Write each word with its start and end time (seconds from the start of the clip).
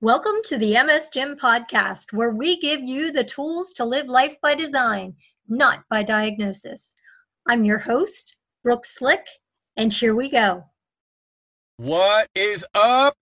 Welcome 0.00 0.36
to 0.44 0.58
the 0.58 0.80
MS 0.80 1.08
Gym 1.08 1.34
podcast, 1.34 2.12
where 2.12 2.30
we 2.30 2.60
give 2.60 2.80
you 2.80 3.10
the 3.10 3.24
tools 3.24 3.72
to 3.72 3.84
live 3.84 4.06
life 4.06 4.36
by 4.40 4.54
design, 4.54 5.16
not 5.48 5.82
by 5.90 6.04
diagnosis. 6.04 6.94
I'm 7.48 7.64
your 7.64 7.78
host, 7.78 8.36
Brooke 8.62 8.86
Slick, 8.86 9.26
and 9.76 9.92
here 9.92 10.14
we 10.14 10.30
go. 10.30 10.66
What 11.78 12.28
is 12.36 12.64
up? 12.76 13.16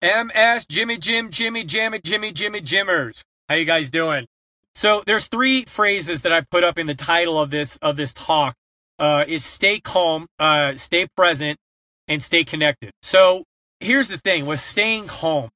MS 0.00 0.66
Jimmy 0.66 0.98
Jim 0.98 1.30
Jimmy 1.30 1.64
Jammy 1.64 1.98
Jimmy 1.98 2.30
Jimmy 2.30 2.60
Jimmers. 2.60 3.24
How 3.48 3.56
you 3.56 3.64
guys 3.64 3.90
doing? 3.90 4.28
So 4.76 5.02
there's 5.04 5.26
three 5.26 5.64
phrases 5.64 6.22
that 6.22 6.32
I 6.32 6.42
put 6.42 6.62
up 6.62 6.78
in 6.78 6.86
the 6.86 6.94
title 6.94 7.42
of 7.42 7.50
this 7.50 7.76
of 7.78 7.96
this 7.96 8.12
talk. 8.12 8.54
Uh, 9.00 9.24
is 9.26 9.44
stay 9.44 9.80
calm, 9.80 10.28
uh, 10.38 10.76
stay 10.76 11.08
present, 11.16 11.58
and 12.06 12.22
stay 12.22 12.44
connected. 12.44 12.92
So 13.02 13.42
here's 13.80 14.06
the 14.06 14.18
thing 14.18 14.46
with 14.46 14.60
staying 14.60 15.08
calm. 15.08 15.50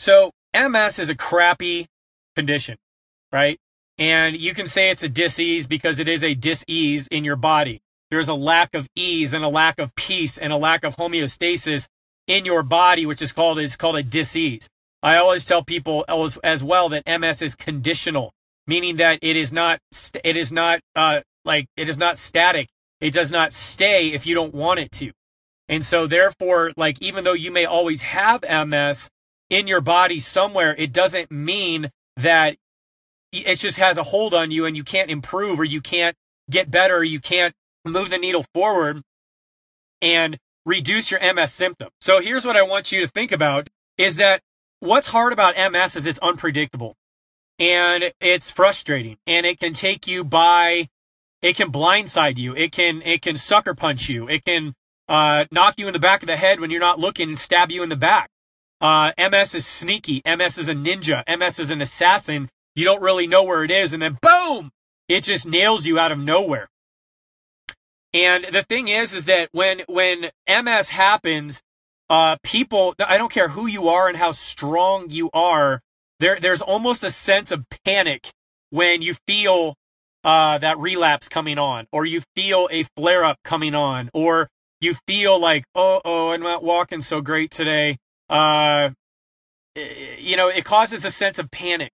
So 0.00 0.30
MS 0.54 0.98
is 0.98 1.10
a 1.10 1.14
crappy 1.14 1.86
condition, 2.34 2.78
right? 3.30 3.58
And 3.98 4.34
you 4.34 4.54
can 4.54 4.66
say 4.66 4.88
it's 4.88 5.02
a 5.02 5.10
disease 5.10 5.68
because 5.68 5.98
it 5.98 6.08
is 6.08 6.24
a 6.24 6.32
disease 6.32 7.06
in 7.08 7.22
your 7.22 7.36
body. 7.36 7.82
There's 8.10 8.26
a 8.26 8.32
lack 8.34 8.74
of 8.74 8.88
ease 8.96 9.34
and 9.34 9.44
a 9.44 9.50
lack 9.50 9.78
of 9.78 9.94
peace 9.96 10.38
and 10.38 10.54
a 10.54 10.56
lack 10.56 10.84
of 10.84 10.96
homeostasis 10.96 11.86
in 12.26 12.46
your 12.46 12.62
body, 12.62 13.04
which 13.04 13.20
is 13.20 13.34
called 13.34 13.58
it's 13.58 13.76
called 13.76 13.96
a 13.96 14.02
disease. 14.02 14.70
I 15.02 15.18
always 15.18 15.44
tell 15.44 15.62
people 15.62 16.06
as, 16.08 16.38
as 16.38 16.64
well 16.64 16.88
that 16.88 17.06
MS 17.06 17.42
is 17.42 17.54
conditional, 17.54 18.32
meaning 18.66 18.96
that 18.96 19.18
it 19.20 19.36
is 19.36 19.52
not 19.52 19.80
it 20.24 20.34
is 20.34 20.50
not 20.50 20.80
uh, 20.96 21.20
like 21.44 21.66
it 21.76 21.90
is 21.90 21.98
not 21.98 22.16
static. 22.16 22.70
It 23.02 23.12
does 23.12 23.30
not 23.30 23.52
stay 23.52 24.12
if 24.14 24.26
you 24.26 24.34
don't 24.34 24.54
want 24.54 24.80
it 24.80 24.92
to. 24.92 25.12
And 25.68 25.84
so 25.84 26.06
therefore, 26.06 26.72
like 26.74 27.02
even 27.02 27.22
though 27.24 27.34
you 27.34 27.50
may 27.50 27.66
always 27.66 28.00
have 28.00 28.40
MS, 28.40 29.10
in 29.50 29.66
your 29.66 29.80
body 29.80 30.20
somewhere, 30.20 30.74
it 30.78 30.92
doesn't 30.92 31.30
mean 31.30 31.90
that 32.16 32.56
it 33.32 33.56
just 33.56 33.76
has 33.76 33.98
a 33.98 34.04
hold 34.04 34.32
on 34.32 34.50
you 34.50 34.64
and 34.64 34.76
you 34.76 34.84
can't 34.84 35.10
improve 35.10 35.60
or 35.60 35.64
you 35.64 35.80
can't 35.80 36.16
get 36.48 36.70
better 36.70 36.96
or 36.96 37.04
you 37.04 37.20
can't 37.20 37.54
move 37.84 38.10
the 38.10 38.18
needle 38.18 38.44
forward 38.54 39.02
and 40.00 40.38
reduce 40.64 41.10
your 41.10 41.20
MS 41.34 41.52
symptom. 41.52 41.90
So 42.00 42.20
here's 42.20 42.44
what 42.44 42.56
I 42.56 42.62
want 42.62 42.92
you 42.92 43.00
to 43.02 43.08
think 43.08 43.32
about 43.32 43.68
is 43.98 44.16
that 44.16 44.40
what's 44.80 45.08
hard 45.08 45.32
about 45.32 45.56
MS 45.56 45.96
is 45.96 46.06
it's 46.06 46.18
unpredictable 46.20 46.96
and 47.58 48.12
it's 48.20 48.50
frustrating 48.50 49.18
and 49.26 49.46
it 49.46 49.60
can 49.60 49.72
take 49.72 50.06
you 50.06 50.24
by 50.24 50.88
it 51.42 51.56
can 51.56 51.72
blindside 51.72 52.36
you. 52.36 52.54
It 52.54 52.72
can 52.72 53.02
it 53.02 53.22
can 53.22 53.36
sucker 53.36 53.74
punch 53.74 54.08
you. 54.08 54.28
It 54.28 54.44
can 54.44 54.74
uh, 55.08 55.46
knock 55.50 55.78
you 55.78 55.86
in 55.86 55.92
the 55.92 55.98
back 55.98 56.22
of 56.22 56.26
the 56.26 56.36
head 56.36 56.60
when 56.60 56.70
you're 56.70 56.80
not 56.80 56.98
looking 56.98 57.28
and 57.28 57.38
stab 57.38 57.70
you 57.70 57.82
in 57.82 57.88
the 57.88 57.96
back. 57.96 58.30
Uh, 58.80 59.12
MS 59.18 59.54
is 59.54 59.66
sneaky. 59.66 60.22
MS 60.24 60.58
is 60.58 60.68
a 60.68 60.74
ninja. 60.74 61.22
MS 61.28 61.58
is 61.58 61.70
an 61.70 61.82
assassin. 61.82 62.48
You 62.74 62.84
don't 62.84 63.02
really 63.02 63.26
know 63.26 63.42
where 63.44 63.62
it 63.62 63.70
is. 63.70 63.92
And 63.92 64.02
then 64.02 64.18
boom, 64.22 64.70
it 65.08 65.24
just 65.24 65.46
nails 65.46 65.86
you 65.86 65.98
out 65.98 66.12
of 66.12 66.18
nowhere. 66.18 66.66
And 68.12 68.46
the 68.52 68.62
thing 68.62 68.88
is, 68.88 69.12
is 69.12 69.26
that 69.26 69.50
when, 69.52 69.82
when 69.86 70.30
MS 70.48 70.90
happens, 70.90 71.62
uh, 72.08 72.36
people, 72.42 72.94
I 72.98 73.18
don't 73.18 73.30
care 73.30 73.48
who 73.48 73.66
you 73.66 73.88
are 73.88 74.08
and 74.08 74.16
how 74.16 74.32
strong 74.32 75.10
you 75.10 75.30
are, 75.32 75.80
there, 76.18 76.40
there's 76.40 76.62
almost 76.62 77.04
a 77.04 77.10
sense 77.10 77.52
of 77.52 77.64
panic 77.84 78.30
when 78.70 79.02
you 79.02 79.14
feel, 79.26 79.74
uh, 80.24 80.58
that 80.58 80.78
relapse 80.78 81.28
coming 81.28 81.58
on, 81.58 81.86
or 81.92 82.04
you 82.04 82.22
feel 82.34 82.68
a 82.70 82.84
flare 82.96 83.24
up 83.24 83.38
coming 83.44 83.74
on, 83.74 84.10
or 84.12 84.48
you 84.80 84.94
feel 85.06 85.38
like, 85.38 85.64
oh, 85.74 86.00
oh, 86.04 86.32
I'm 86.32 86.42
not 86.42 86.64
walking 86.64 87.00
so 87.00 87.20
great 87.20 87.50
today 87.50 87.96
uh, 88.30 88.90
you 89.76 90.36
know, 90.36 90.48
it 90.48 90.64
causes 90.64 91.04
a 91.04 91.10
sense 91.10 91.38
of 91.38 91.50
panic 91.50 91.90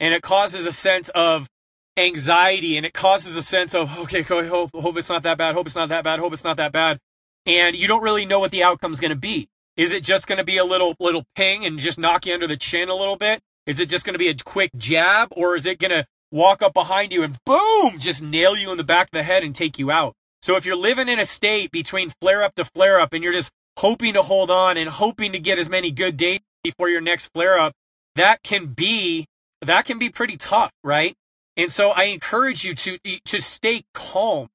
and 0.00 0.14
it 0.14 0.22
causes 0.22 0.66
a 0.66 0.72
sense 0.72 1.08
of 1.10 1.48
anxiety 1.96 2.76
and 2.76 2.86
it 2.86 2.94
causes 2.94 3.36
a 3.36 3.42
sense 3.42 3.74
of, 3.74 3.98
okay, 3.98 4.22
go 4.22 4.46
hope, 4.48 4.70
hope 4.74 4.96
it's 4.96 5.08
not 5.08 5.22
that 5.24 5.36
bad, 5.36 5.54
hope 5.54 5.66
it's 5.66 5.74
not 5.74 5.88
that 5.88 6.04
bad, 6.04 6.18
hope 6.18 6.32
it's 6.32 6.44
not 6.44 6.56
that 6.56 6.72
bad. 6.72 6.98
And 7.44 7.76
you 7.76 7.88
don't 7.88 8.02
really 8.02 8.24
know 8.24 8.38
what 8.38 8.52
the 8.52 8.62
outcome's 8.62 9.00
going 9.00 9.10
to 9.10 9.16
be. 9.16 9.48
Is 9.76 9.92
it 9.92 10.04
just 10.04 10.26
going 10.26 10.38
to 10.38 10.44
be 10.44 10.58
a 10.58 10.64
little, 10.64 10.94
little 11.00 11.24
ping 11.34 11.66
and 11.66 11.78
just 11.78 11.98
knock 11.98 12.26
you 12.26 12.34
under 12.34 12.46
the 12.46 12.56
chin 12.56 12.88
a 12.88 12.94
little 12.94 13.16
bit? 13.16 13.40
Is 13.66 13.80
it 13.80 13.88
just 13.88 14.04
going 14.04 14.14
to 14.14 14.18
be 14.18 14.28
a 14.28 14.34
quick 14.44 14.70
jab 14.76 15.28
or 15.32 15.56
is 15.56 15.66
it 15.66 15.78
going 15.78 15.90
to 15.90 16.04
walk 16.30 16.62
up 16.62 16.74
behind 16.74 17.12
you 17.12 17.22
and 17.22 17.38
boom, 17.44 17.98
just 17.98 18.22
nail 18.22 18.56
you 18.56 18.70
in 18.70 18.76
the 18.76 18.84
back 18.84 19.08
of 19.08 19.12
the 19.12 19.22
head 19.22 19.42
and 19.42 19.54
take 19.54 19.78
you 19.78 19.90
out? 19.90 20.14
So 20.42 20.56
if 20.56 20.66
you're 20.66 20.76
living 20.76 21.08
in 21.08 21.18
a 21.18 21.24
state 21.24 21.70
between 21.70 22.12
flare 22.20 22.42
up 22.42 22.54
to 22.56 22.64
flare 22.64 23.00
up 23.00 23.12
and 23.12 23.22
you're 23.22 23.32
just 23.32 23.50
hoping 23.78 24.14
to 24.14 24.22
hold 24.22 24.50
on 24.50 24.76
and 24.76 24.88
hoping 24.88 25.32
to 25.32 25.38
get 25.38 25.58
as 25.58 25.68
many 25.68 25.90
good 25.90 26.16
days 26.16 26.40
before 26.62 26.88
your 26.88 27.00
next 27.00 27.32
flare 27.32 27.58
up, 27.58 27.74
that 28.16 28.42
can 28.42 28.66
be 28.66 29.26
that 29.60 29.84
can 29.84 29.98
be 29.98 30.10
pretty 30.10 30.36
tough, 30.36 30.72
right? 30.82 31.14
And 31.56 31.70
so 31.70 31.90
I 31.90 32.04
encourage 32.04 32.64
you 32.64 32.74
to 32.74 32.98
to 33.24 33.40
stay 33.40 33.84
calm. 33.94 34.48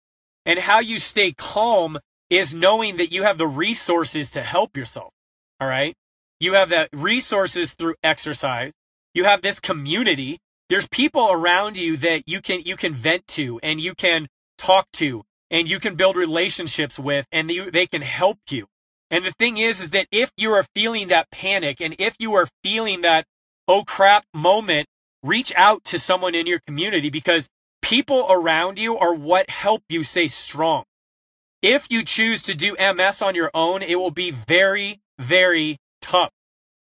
And 0.45 0.59
how 0.59 0.79
you 0.79 0.97
stay 0.97 1.33
calm 1.33 2.00
is 2.29 2.53
knowing 2.53 2.97
that 2.97 3.11
you 3.11 3.23
have 3.23 3.38
the 3.38 3.47
resources 3.47 4.31
to 4.31 4.41
help 4.41 4.78
yourself. 4.78 5.11
All 5.59 5.67
right? 5.67 5.95
You 6.39 6.53
have 6.53 6.69
that 6.69 6.89
resources 6.94 7.73
through 7.73 7.95
exercise. 8.03 8.72
You 9.13 9.23
have 9.23 9.41
this 9.41 9.59
community. 9.59 10.39
There's 10.69 10.88
people 10.88 11.31
around 11.31 11.78
you 11.78 11.97
that 11.97 12.23
you 12.28 12.41
can 12.41 12.61
you 12.61 12.75
can 12.75 12.94
vent 12.94 13.28
to 13.29 13.59
and 13.63 13.81
you 13.81 13.94
can 13.94 14.28
talk 14.57 14.88
to 14.94 15.23
and 15.49 15.67
you 15.67 15.79
can 15.79 15.95
build 15.95 16.16
relationships 16.16 16.99
with 16.99 17.25
and 17.31 17.49
you, 17.49 17.72
they 17.72 17.88
can 17.88 18.01
help 18.01 18.39
you. 18.49 18.67
And 19.09 19.23
the 19.23 19.31
thing 19.31 19.57
is, 19.57 19.81
is 19.81 19.91
that 19.91 20.07
if 20.12 20.31
you 20.38 20.51
are 20.51 20.66
feeling 20.75 21.07
that 21.07 21.31
panic 21.31 21.79
and 21.79 21.95
if 21.97 22.16
you 22.19 22.34
are 22.34 22.47
feeling 22.63 23.01
that, 23.01 23.25
oh 23.68 23.84
crap 23.85 24.25
moment, 24.34 24.88
reach 25.23 25.53
out 25.56 25.84
to 25.85 26.00
someone 26.00 26.35
in 26.35 26.47
your 26.47 26.59
community 26.66 27.09
because 27.09 27.50
people 27.81 28.28
around 28.29 28.78
you 28.78 28.97
are 28.97 29.13
what 29.13 29.50
help 29.50 29.84
you 29.90 30.03
stay 30.03 30.28
strong. 30.28 30.84
If 31.62 31.88
you 31.90 32.03
choose 32.03 32.41
to 32.44 32.53
do 32.53 32.75
MS 32.79 33.22
on 33.22 33.34
your 33.34 33.50
own, 33.53 33.81
it 33.81 33.96
will 33.96 34.12
be 34.12 34.31
very, 34.31 35.00
very 35.17 35.78
tough. 36.01 36.31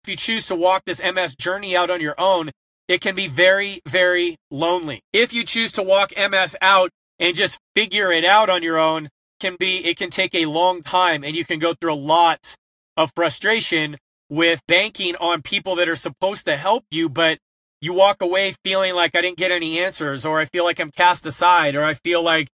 If 0.05 0.11
you 0.11 0.17
choose 0.17 0.47
to 0.47 0.55
walk 0.55 0.85
this 0.85 1.03
MS 1.03 1.35
journey 1.35 1.77
out 1.77 1.91
on 1.91 2.01
your 2.01 2.15
own, 2.19 2.51
it 2.89 3.01
can 3.01 3.15
be 3.15 3.29
very, 3.29 3.81
very 3.87 4.37
lonely. 4.51 5.03
If 5.13 5.33
you 5.33 5.45
choose 5.45 5.73
to 5.73 5.83
walk 5.83 6.13
MS 6.17 6.57
out 6.61 6.91
and 7.19 7.37
just 7.37 7.59
figure 7.75 8.11
it 8.13 8.25
out 8.25 8.51
on 8.51 8.63
your 8.63 8.79
own, 8.79 9.09
can 9.41 9.57
be, 9.59 9.85
it 9.85 9.97
can 9.97 10.11
take 10.11 10.35
a 10.35 10.47
long 10.47 10.83
time 10.83 11.25
and 11.25 11.35
you 11.35 11.45
can 11.45 11.59
go 11.59 11.75
through 11.75 11.93
a 11.93 11.95
lot 11.95 12.55
of 12.97 13.11
frustration 13.17 13.97
with 14.29 14.61
banking 14.69 15.17
on 15.17 15.43
people 15.43 15.75
that 15.77 15.89
are 15.89 15.97
supposed 15.97 16.47
to 16.47 16.57
help 16.57 16.85
you, 16.91 17.09
but 17.09 17.39
you 17.81 17.93
walk 17.93 18.23
away 18.23 18.55
feeling 18.63 18.95
like 18.95 19.17
I 19.17 19.23
didn't 19.23 19.39
get 19.39 19.51
any 19.51 19.81
answers, 19.81 20.25
or 20.25 20.39
I 20.39 20.45
feel 20.45 20.65
like 20.65 20.79
I'm 20.79 20.91
cast 20.91 21.27
aside, 21.27 21.75
or 21.75 21.83
I 21.83 21.95
feel 21.95 22.23
like 22.23 22.49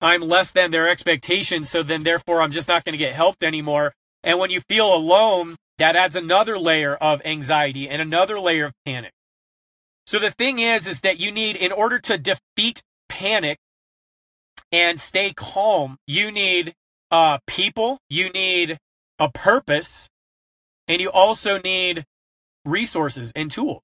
I'm 0.00 0.22
less 0.22 0.50
than 0.50 0.70
their 0.70 0.88
expectations. 0.88 1.68
So 1.68 1.82
then 1.82 2.02
therefore 2.02 2.40
I'm 2.40 2.50
just 2.50 2.66
not 2.66 2.84
going 2.84 2.94
to 2.94 2.98
get 2.98 3.14
helped 3.14 3.42
anymore. 3.42 3.92
And 4.22 4.38
when 4.38 4.50
you 4.50 4.60
feel 4.68 4.92
alone, 4.94 5.56
that 5.78 5.96
adds 5.96 6.16
another 6.16 6.58
layer 6.58 6.94
of 6.96 7.22
anxiety 7.24 7.88
and 7.88 8.02
another 8.02 8.40
layer 8.40 8.66
of 8.66 8.72
panic. 8.84 9.12
So 10.06 10.18
the 10.18 10.30
thing 10.30 10.58
is, 10.58 10.86
is 10.86 11.02
that 11.02 11.20
you 11.20 11.30
need, 11.30 11.56
in 11.56 11.72
order 11.72 11.98
to 12.00 12.18
defeat 12.18 12.82
panic, 13.08 13.58
and 14.72 15.00
stay 15.00 15.32
calm, 15.32 15.98
you 16.06 16.30
need 16.30 16.74
uh, 17.10 17.38
people, 17.46 17.98
you 18.08 18.30
need 18.30 18.78
a 19.18 19.30
purpose, 19.30 20.08
and 20.86 21.00
you 21.00 21.10
also 21.10 21.58
need 21.58 22.04
resources 22.64 23.32
and 23.34 23.50
tools. 23.50 23.82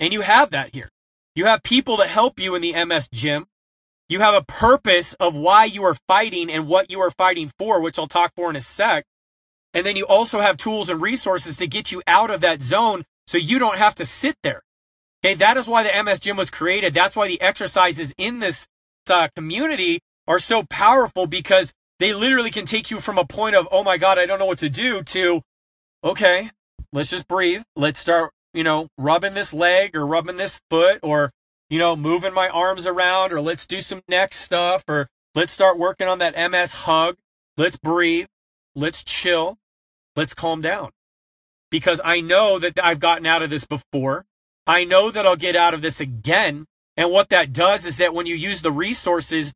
And 0.00 0.12
you 0.12 0.22
have 0.22 0.50
that 0.50 0.74
here. 0.74 0.88
You 1.34 1.46
have 1.46 1.62
people 1.62 1.96
to 1.96 2.06
help 2.06 2.38
you 2.38 2.54
in 2.54 2.62
the 2.62 2.84
MS 2.84 3.08
gym. 3.12 3.46
You 4.08 4.20
have 4.20 4.34
a 4.34 4.42
purpose 4.42 5.14
of 5.14 5.34
why 5.34 5.64
you 5.64 5.82
are 5.84 5.96
fighting 6.06 6.50
and 6.50 6.68
what 6.68 6.90
you 6.90 7.00
are 7.00 7.10
fighting 7.10 7.50
for, 7.58 7.80
which 7.80 7.98
I'll 7.98 8.06
talk 8.06 8.32
for 8.36 8.50
in 8.50 8.56
a 8.56 8.60
sec. 8.60 9.04
And 9.72 9.84
then 9.84 9.96
you 9.96 10.06
also 10.06 10.40
have 10.40 10.56
tools 10.56 10.88
and 10.88 11.00
resources 11.00 11.56
to 11.56 11.66
get 11.66 11.90
you 11.90 12.02
out 12.06 12.30
of 12.30 12.40
that 12.42 12.62
zone 12.62 13.04
so 13.26 13.38
you 13.38 13.58
don't 13.58 13.78
have 13.78 13.94
to 13.96 14.04
sit 14.04 14.36
there. 14.42 14.62
Okay, 15.24 15.34
that 15.34 15.56
is 15.56 15.66
why 15.66 15.82
the 15.82 16.02
MS 16.02 16.20
gym 16.20 16.36
was 16.36 16.50
created. 16.50 16.92
That's 16.92 17.16
why 17.16 17.26
the 17.26 17.40
exercises 17.40 18.12
in 18.18 18.40
this 18.40 18.66
uh, 19.08 19.28
community 19.34 20.00
are 20.26 20.38
so 20.38 20.62
powerful 20.64 21.26
because 21.26 21.72
they 21.98 22.12
literally 22.12 22.50
can 22.50 22.66
take 22.66 22.90
you 22.90 23.00
from 23.00 23.18
a 23.18 23.24
point 23.24 23.56
of, 23.56 23.68
oh 23.70 23.84
my 23.84 23.96
God, 23.96 24.18
I 24.18 24.26
don't 24.26 24.38
know 24.38 24.46
what 24.46 24.58
to 24.58 24.68
do 24.68 25.02
to, 25.02 25.42
okay, 26.02 26.50
let's 26.92 27.10
just 27.10 27.28
breathe. 27.28 27.62
Let's 27.76 28.00
start, 28.00 28.32
you 28.52 28.64
know, 28.64 28.88
rubbing 28.98 29.34
this 29.34 29.52
leg 29.52 29.96
or 29.96 30.06
rubbing 30.06 30.36
this 30.36 30.60
foot 30.70 31.00
or, 31.02 31.30
you 31.68 31.78
know, 31.78 31.96
moving 31.96 32.34
my 32.34 32.48
arms 32.48 32.86
around 32.86 33.32
or 33.32 33.40
let's 33.40 33.66
do 33.66 33.80
some 33.80 34.02
neck 34.08 34.34
stuff 34.34 34.84
or 34.88 35.08
let's 35.34 35.52
start 35.52 35.78
working 35.78 36.08
on 36.08 36.18
that 36.18 36.50
MS 36.50 36.72
hug. 36.72 37.16
Let's 37.56 37.76
breathe. 37.76 38.26
Let's 38.74 39.04
chill. 39.04 39.58
Let's 40.16 40.34
calm 40.34 40.60
down 40.60 40.90
because 41.70 42.00
I 42.04 42.20
know 42.20 42.58
that 42.60 42.78
I've 42.82 43.00
gotten 43.00 43.26
out 43.26 43.42
of 43.42 43.50
this 43.50 43.66
before. 43.66 44.24
I 44.66 44.84
know 44.84 45.10
that 45.10 45.26
I'll 45.26 45.36
get 45.36 45.56
out 45.56 45.74
of 45.74 45.82
this 45.82 46.00
again. 46.00 46.66
And 46.96 47.10
what 47.10 47.30
that 47.30 47.52
does 47.52 47.84
is 47.84 47.96
that 47.96 48.14
when 48.14 48.26
you 48.26 48.36
use 48.36 48.62
the 48.62 48.70
resources 48.70 49.54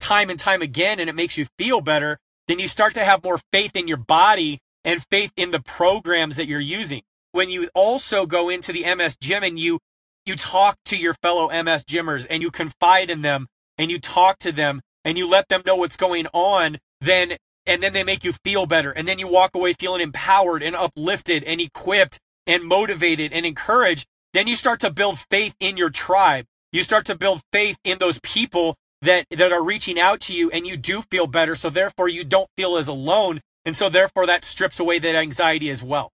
time 0.00 0.30
and 0.30 0.38
time 0.38 0.62
again 0.62 0.98
and 0.98 1.08
it 1.08 1.14
makes 1.14 1.38
you 1.38 1.46
feel 1.58 1.80
better, 1.80 2.18
then 2.48 2.58
you 2.58 2.66
start 2.66 2.94
to 2.94 3.04
have 3.04 3.22
more 3.22 3.40
faith 3.52 3.76
in 3.76 3.86
your 3.86 3.96
body 3.96 4.60
and 4.84 5.04
faith 5.10 5.32
in 5.36 5.50
the 5.50 5.60
programs 5.60 6.36
that 6.36 6.48
you're 6.48 6.60
using. 6.60 7.02
when 7.32 7.48
you 7.48 7.68
also 7.76 8.26
go 8.26 8.48
into 8.48 8.72
the 8.72 8.82
MS 8.94 9.16
gym 9.20 9.44
and 9.44 9.56
you 9.56 9.78
you 10.26 10.34
talk 10.34 10.76
to 10.84 10.96
your 10.96 11.14
fellow 11.14 11.48
MS 11.48 11.84
gymmers 11.84 12.26
and 12.28 12.42
you 12.42 12.50
confide 12.50 13.08
in 13.08 13.22
them 13.22 13.46
and 13.78 13.90
you 13.90 13.98
talk 14.00 14.38
to 14.38 14.52
them 14.52 14.80
and 15.04 15.16
you 15.16 15.28
let 15.28 15.48
them 15.48 15.62
know 15.64 15.76
what's 15.76 15.96
going 15.96 16.26
on, 16.32 16.78
then 17.00 17.36
and 17.66 17.82
then 17.82 17.92
they 17.92 18.02
make 18.02 18.24
you 18.24 18.32
feel 18.44 18.66
better 18.66 18.90
and 18.90 19.06
then 19.06 19.18
you 19.18 19.28
walk 19.28 19.54
away 19.54 19.72
feeling 19.74 20.00
empowered 20.00 20.62
and 20.62 20.74
uplifted 20.74 21.44
and 21.44 21.60
equipped 21.60 22.18
and 22.46 22.64
motivated 22.64 23.32
and 23.32 23.46
encouraged, 23.46 24.06
then 24.32 24.46
you 24.46 24.56
start 24.56 24.80
to 24.80 24.90
build 24.90 25.18
faith 25.30 25.54
in 25.60 25.76
your 25.76 25.90
tribe. 25.90 26.46
You 26.72 26.82
start 26.82 27.06
to 27.06 27.14
build 27.16 27.42
faith 27.52 27.78
in 27.84 27.98
those 27.98 28.18
people 28.22 28.76
that 29.02 29.26
that 29.30 29.52
are 29.52 29.62
reaching 29.62 29.98
out 29.98 30.20
to 30.20 30.34
you 30.34 30.50
and 30.50 30.66
you 30.66 30.76
do 30.76 31.02
feel 31.02 31.26
better 31.26 31.54
so 31.54 31.70
therefore 31.70 32.08
you 32.08 32.24
don't 32.24 32.48
feel 32.56 32.76
as 32.76 32.88
alone 32.88 33.40
and 33.64 33.76
so 33.76 33.88
therefore 33.88 34.26
that 34.26 34.44
strips 34.44 34.80
away 34.80 34.98
that 34.98 35.14
anxiety 35.14 35.70
as 35.70 35.82
well. 35.82 36.10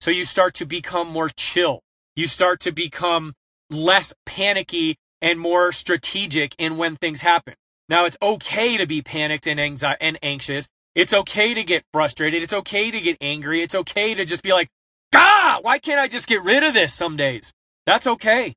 So 0.00 0.10
you 0.10 0.24
start 0.24 0.54
to 0.54 0.66
become 0.66 1.08
more 1.08 1.28
chill. 1.28 1.80
You 2.16 2.26
start 2.26 2.60
to 2.60 2.72
become 2.72 3.34
less 3.70 4.12
panicky 4.26 4.96
and 5.22 5.38
more 5.38 5.72
strategic 5.72 6.54
in 6.58 6.76
when 6.76 6.96
things 6.96 7.20
happen. 7.20 7.54
Now 7.88 8.04
it's 8.04 8.16
okay 8.22 8.76
to 8.76 8.86
be 8.86 9.02
panicked 9.02 9.46
and 9.46 9.60
anxi- 9.60 9.96
and 10.00 10.18
anxious. 10.22 10.68
It's 10.94 11.12
okay 11.12 11.54
to 11.54 11.62
get 11.62 11.84
frustrated. 11.92 12.42
It's 12.42 12.52
okay 12.52 12.90
to 12.90 13.00
get 13.00 13.16
angry. 13.20 13.62
It's 13.62 13.74
okay 13.74 14.14
to 14.14 14.24
just 14.24 14.42
be 14.42 14.52
like, 14.52 14.68
"God, 15.12 15.62
why 15.62 15.78
can't 15.78 16.00
I 16.00 16.08
just 16.08 16.26
get 16.26 16.42
rid 16.42 16.62
of 16.62 16.74
this 16.74 16.94
some 16.94 17.16
days?" 17.16 17.52
That's 17.86 18.06
okay. 18.06 18.54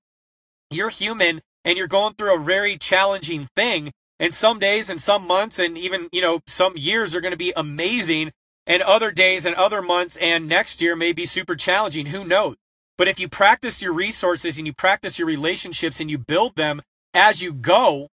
You're 0.72 0.90
human 0.90 1.42
and 1.66 1.78
you're 1.78 1.88
going 1.88 2.14
through 2.14 2.36
a 2.36 2.44
very 2.44 2.78
challenging 2.78 3.48
thing 3.56 3.92
and 4.20 4.34
some 4.34 4.60
days 4.60 4.90
and 4.90 5.02
some 5.02 5.26
months 5.26 5.60
and 5.60 5.78
even, 5.78 6.10
you 6.12 6.22
know, 6.22 6.40
some 6.48 6.78
years 6.78 7.16
are 7.16 7.22
going 7.22 7.32
to 7.32 7.38
be 7.38 7.54
amazing 7.56 8.32
and 8.66 8.82
other 8.82 9.12
days 9.12 9.46
and 9.46 9.56
other 9.56 9.82
months 9.82 10.18
and 10.18 10.48
next 10.48 10.82
year 10.82 10.96
may 10.96 11.12
be 11.12 11.26
super 11.26 11.56
challenging. 11.56 12.08
Who 12.08 12.24
knows? 12.24 12.56
But 12.98 13.08
if 13.08 13.20
you 13.20 13.28
practice 13.28 13.82
your 13.82 13.94
resources 13.94 14.58
and 14.58 14.68
you 14.68 14.74
practice 14.74 15.18
your 15.18 15.28
relationships 15.28 16.00
and 16.00 16.10
you 16.10 16.18
build 16.18 16.56
them 16.56 16.82
as 17.14 17.42
you 17.42 17.54
go, 17.54 18.08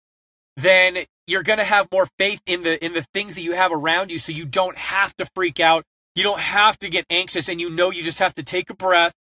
then 0.55 1.05
you're 1.27 1.43
going 1.43 1.59
to 1.59 1.65
have 1.65 1.91
more 1.91 2.07
faith 2.17 2.41
in 2.45 2.63
the 2.63 2.83
in 2.83 2.93
the 2.93 3.05
things 3.13 3.35
that 3.35 3.41
you 3.41 3.53
have 3.53 3.71
around 3.71 4.09
you 4.09 4.17
so 4.17 4.31
you 4.31 4.45
don't 4.45 4.77
have 4.77 5.15
to 5.17 5.25
freak 5.35 5.59
out. 5.59 5.83
You 6.15 6.23
don't 6.23 6.39
have 6.39 6.77
to 6.79 6.89
get 6.89 7.05
anxious 7.09 7.49
and 7.49 7.61
you 7.61 7.69
know 7.69 7.91
you 7.91 8.03
just 8.03 8.19
have 8.19 8.33
to 8.35 8.43
take 8.43 8.69
a 8.69 8.73
breath. 8.73 9.13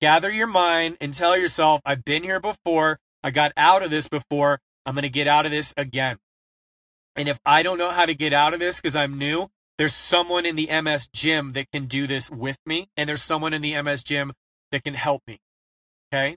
Gather 0.00 0.30
your 0.30 0.46
mind 0.46 0.98
and 1.00 1.14
tell 1.14 1.36
yourself, 1.36 1.80
I've 1.84 2.04
been 2.04 2.22
here 2.22 2.40
before. 2.40 2.98
I 3.22 3.30
got 3.30 3.52
out 3.56 3.82
of 3.82 3.90
this 3.90 4.08
before. 4.08 4.60
I'm 4.84 4.94
going 4.94 5.02
to 5.02 5.08
get 5.08 5.26
out 5.26 5.46
of 5.46 5.52
this 5.52 5.72
again. 5.76 6.18
And 7.16 7.28
if 7.28 7.40
I 7.46 7.62
don't 7.62 7.78
know 7.78 7.90
how 7.90 8.04
to 8.04 8.14
get 8.14 8.32
out 8.32 8.52
of 8.52 8.60
this 8.60 8.76
because 8.76 8.94
I'm 8.94 9.16
new, 9.18 9.48
there's 9.78 9.94
someone 9.94 10.46
in 10.46 10.56
the 10.56 10.68
MS 10.80 11.08
gym 11.12 11.52
that 11.52 11.70
can 11.70 11.86
do 11.86 12.06
this 12.06 12.30
with 12.30 12.58
me, 12.64 12.88
and 12.96 13.08
there's 13.08 13.22
someone 13.22 13.52
in 13.52 13.62
the 13.62 13.80
MS 13.82 14.02
gym 14.02 14.32
that 14.70 14.84
can 14.84 14.94
help 14.94 15.22
me. 15.26 15.38
Okay? 16.12 16.36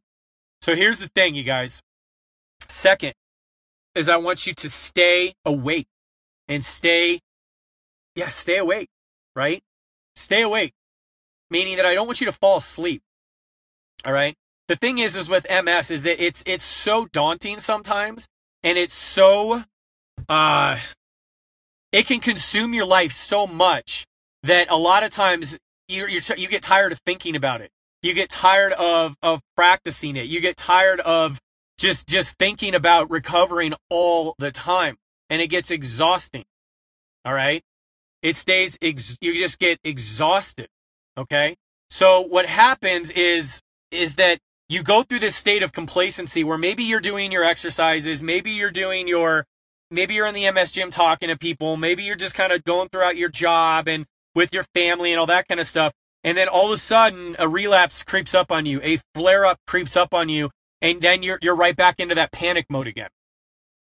So 0.61 0.75
here's 0.75 0.99
the 0.99 1.09
thing, 1.09 1.35
you 1.35 1.43
guys. 1.43 1.81
Second 2.67 3.13
is 3.95 4.09
I 4.09 4.17
want 4.17 4.47
you 4.47 4.53
to 4.53 4.69
stay 4.69 5.33
awake 5.45 5.87
and 6.47 6.63
stay, 6.63 7.19
yeah, 8.15 8.29
stay 8.29 8.57
awake, 8.57 8.89
right? 9.35 9.61
Stay 10.15 10.41
awake, 10.41 10.73
meaning 11.49 11.77
that 11.77 11.85
I 11.85 11.93
don't 11.93 12.07
want 12.07 12.21
you 12.21 12.25
to 12.25 12.33
fall 12.33 12.57
asleep. 12.57 13.01
All 14.05 14.13
right. 14.13 14.35
The 14.67 14.75
thing 14.75 14.99
is, 14.99 15.15
is 15.15 15.27
with 15.27 15.47
MS 15.49 15.91
is 15.91 16.03
that 16.03 16.23
it's 16.23 16.43
it's 16.45 16.63
so 16.63 17.05
daunting 17.07 17.59
sometimes, 17.59 18.27
and 18.63 18.77
it's 18.77 18.93
so 18.93 19.63
uh 20.27 20.77
it 21.91 22.05
can 22.05 22.19
consume 22.19 22.73
your 22.73 22.85
life 22.85 23.11
so 23.11 23.47
much 23.47 24.05
that 24.43 24.69
a 24.69 24.75
lot 24.75 25.03
of 25.03 25.11
times 25.11 25.57
you 25.87 26.07
you 26.07 26.21
you 26.37 26.47
get 26.47 26.61
tired 26.61 26.91
of 26.91 26.99
thinking 26.99 27.35
about 27.35 27.61
it. 27.61 27.71
You 28.03 28.13
get 28.13 28.29
tired 28.29 28.73
of 28.73 29.15
of 29.21 29.41
practicing 29.55 30.15
it. 30.15 30.27
You 30.27 30.39
get 30.39 30.55
tired 30.55 30.99
of 31.01 31.39
just 31.77 32.07
just 32.07 32.37
thinking 32.37 32.75
about 32.75 33.09
recovering 33.09 33.73
all 33.89 34.35
the 34.37 34.51
time, 34.51 34.97
and 35.29 35.41
it 35.41 35.47
gets 35.47 35.71
exhausting. 35.71 36.45
All 37.25 37.33
right, 37.33 37.63
it 38.21 38.35
stays. 38.35 38.77
Ex- 38.81 39.17
you 39.19 39.33
just 39.33 39.59
get 39.59 39.79
exhausted. 39.83 40.67
Okay, 41.17 41.55
so 41.89 42.21
what 42.21 42.45
happens 42.45 43.09
is 43.11 43.61
is 43.91 44.15
that 44.15 44.39
you 44.67 44.83
go 44.83 45.03
through 45.03 45.19
this 45.19 45.35
state 45.35 45.63
of 45.63 45.71
complacency 45.71 46.43
where 46.43 46.57
maybe 46.57 46.83
you're 46.83 46.99
doing 46.99 47.31
your 47.31 47.43
exercises, 47.43 48.21
maybe 48.21 48.51
you're 48.51 48.71
doing 48.71 49.07
your 49.07 49.45
maybe 49.91 50.13
you're 50.13 50.27
in 50.27 50.35
the 50.35 50.49
MS 50.51 50.71
gym 50.71 50.91
talking 50.91 51.29
to 51.29 51.37
people, 51.37 51.75
maybe 51.75 52.03
you're 52.03 52.15
just 52.15 52.35
kind 52.35 52.51
of 52.51 52.63
going 52.63 52.89
throughout 52.89 53.17
your 53.17 53.29
job 53.29 53.87
and 53.87 54.05
with 54.35 54.53
your 54.53 54.63
family 54.75 55.11
and 55.11 55.19
all 55.19 55.25
that 55.25 55.47
kind 55.47 55.59
of 55.59 55.65
stuff. 55.65 55.91
And 56.23 56.37
then 56.37 56.47
all 56.47 56.67
of 56.67 56.71
a 56.71 56.77
sudden 56.77 57.35
a 57.39 57.47
relapse 57.47 58.03
creeps 58.03 58.35
up 58.35 58.51
on 58.51 58.65
you, 58.65 58.79
a 58.83 58.99
flare 59.15 59.45
up 59.45 59.57
creeps 59.65 59.97
up 59.97 60.13
on 60.13 60.29
you, 60.29 60.51
and 60.81 61.01
then 61.01 61.23
you're 61.23 61.39
you're 61.41 61.55
right 61.55 61.75
back 61.75 61.99
into 61.99 62.15
that 62.15 62.31
panic 62.31 62.65
mode 62.69 62.87
again. 62.87 63.09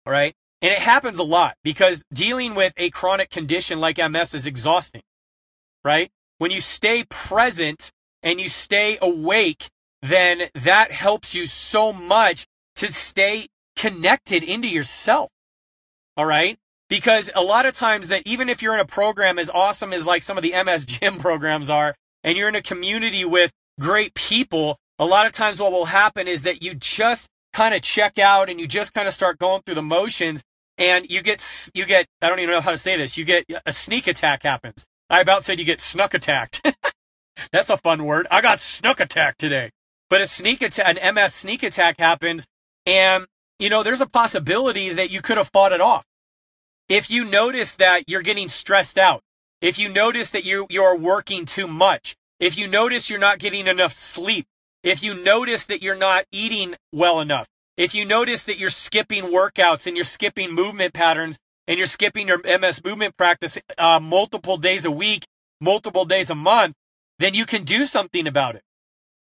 All 0.05 0.13
right? 0.13 0.33
And 0.61 0.71
it 0.71 0.79
happens 0.79 1.19
a 1.19 1.23
lot 1.23 1.55
because 1.63 2.03
dealing 2.13 2.55
with 2.55 2.73
a 2.77 2.89
chronic 2.89 3.29
condition 3.29 3.79
like 3.79 3.97
MS 3.97 4.33
is 4.33 4.45
exhausting. 4.45 5.03
Right? 5.83 6.09
When 6.37 6.51
you 6.51 6.61
stay 6.61 7.05
present 7.09 7.91
and 8.23 8.41
you 8.41 8.49
stay 8.49 8.97
awake, 9.01 9.69
then 10.05 10.49
that 10.53 10.91
helps 10.91 11.33
you 11.33 11.45
so 11.45 11.91
much 11.91 12.45
to 12.75 12.91
stay 12.91 13.47
connected 13.75 14.43
into 14.43 14.67
yourself. 14.67 15.29
All 16.17 16.25
right. 16.25 16.57
Because 16.89 17.31
a 17.35 17.41
lot 17.41 17.65
of 17.65 17.73
times 17.73 18.09
that 18.09 18.21
even 18.25 18.47
if 18.47 18.61
you're 18.61 18.75
in 18.75 18.79
a 18.79 18.85
program 18.85 19.39
as 19.39 19.49
awesome 19.49 19.91
as 19.91 20.05
like 20.05 20.21
some 20.21 20.37
of 20.37 20.43
the 20.43 20.53
MS 20.63 20.85
gym 20.85 21.17
programs 21.19 21.69
are, 21.69 21.95
and 22.23 22.37
you're 22.37 22.49
in 22.49 22.55
a 22.55 22.61
community 22.61 23.25
with 23.25 23.51
great 23.79 24.13
people, 24.13 24.77
a 24.99 25.05
lot 25.05 25.25
of 25.25 25.31
times 25.31 25.59
what 25.59 25.71
will 25.71 25.85
happen 25.85 26.27
is 26.27 26.43
that 26.43 26.63
you 26.63 26.75
just 26.75 27.27
kind 27.53 27.73
of 27.73 27.81
check 27.81 28.19
out 28.19 28.49
and 28.49 28.59
you 28.59 28.67
just 28.67 28.93
kind 28.93 29.07
of 29.07 29.13
start 29.13 29.39
going 29.39 29.61
through 29.65 29.75
the 29.75 29.81
motions 29.81 30.43
and 30.77 31.09
you 31.09 31.21
get, 31.21 31.69
you 31.73 31.85
get, 31.85 32.05
I 32.21 32.29
don't 32.29 32.39
even 32.39 32.53
know 32.53 32.61
how 32.61 32.71
to 32.71 32.77
say 32.77 32.97
this. 32.97 33.17
You 33.17 33.25
get 33.25 33.45
a 33.65 33.71
sneak 33.71 34.07
attack 34.07 34.43
happens. 34.43 34.85
I 35.09 35.21
about 35.21 35.43
said 35.43 35.59
you 35.59 35.65
get 35.65 35.79
snuck 35.79 36.13
attacked. 36.13 36.61
That's 37.51 37.69
a 37.69 37.77
fun 37.77 38.05
word. 38.05 38.27
I 38.29 38.41
got 38.41 38.59
snuck 38.59 38.99
attacked 38.99 39.39
today. 39.39 39.71
But 40.15 40.21
a 40.21 40.27
sneak 40.27 40.61
attack, 40.61 40.97
an 40.97 41.13
MS 41.13 41.33
sneak 41.33 41.61
attack 41.61 41.99
happens 41.99 42.47
and 42.85 43.25
you 43.59 43.69
know, 43.69 43.83
there's 43.83 43.99
a 43.99 44.07
possibility 44.07 44.93
that 44.93 45.11
you 45.11 45.21
could 45.21 45.35
have 45.35 45.49
fought 45.49 45.73
it 45.73 45.81
off. 45.81 46.05
If 46.87 47.11
you 47.11 47.25
notice 47.25 47.75
that 47.75 48.07
you're 48.07 48.21
getting 48.21 48.47
stressed 48.47 48.97
out, 48.97 49.23
if 49.59 49.77
you 49.77 49.89
notice 49.89 50.31
that 50.31 50.45
you, 50.45 50.67
you're 50.69 50.95
working 50.95 51.43
too 51.43 51.67
much, 51.67 52.15
if 52.39 52.57
you 52.57 52.65
notice 52.65 53.09
you're 53.09 53.19
not 53.19 53.39
getting 53.39 53.67
enough 53.67 53.91
sleep, 53.91 54.45
if 54.83 55.03
you 55.03 55.15
notice 55.15 55.65
that 55.65 55.83
you're 55.83 55.95
not 55.95 56.23
eating 56.31 56.75
well 56.93 57.19
enough, 57.19 57.49
if 57.75 57.93
you 57.93 58.05
notice 58.05 58.45
that 58.45 58.57
you're 58.57 58.69
skipping 58.69 59.25
workouts 59.25 59.85
and 59.85 59.97
you're 59.97 60.05
skipping 60.05 60.49
movement 60.53 60.93
patterns 60.93 61.37
and 61.67 61.77
you're 61.77 61.87
skipping 61.87 62.29
your 62.29 62.41
MS 62.41 62.85
movement 62.85 63.17
practice 63.17 63.57
uh, 63.77 63.99
multiple 63.99 64.55
days 64.55 64.85
a 64.85 64.91
week, 64.91 65.25
multiple 65.59 66.05
days 66.05 66.29
a 66.29 66.35
month, 66.35 66.73
then 67.19 67.33
you 67.33 67.45
can 67.45 67.65
do 67.65 67.83
something 67.83 68.27
about 68.27 68.55
it. 68.55 68.61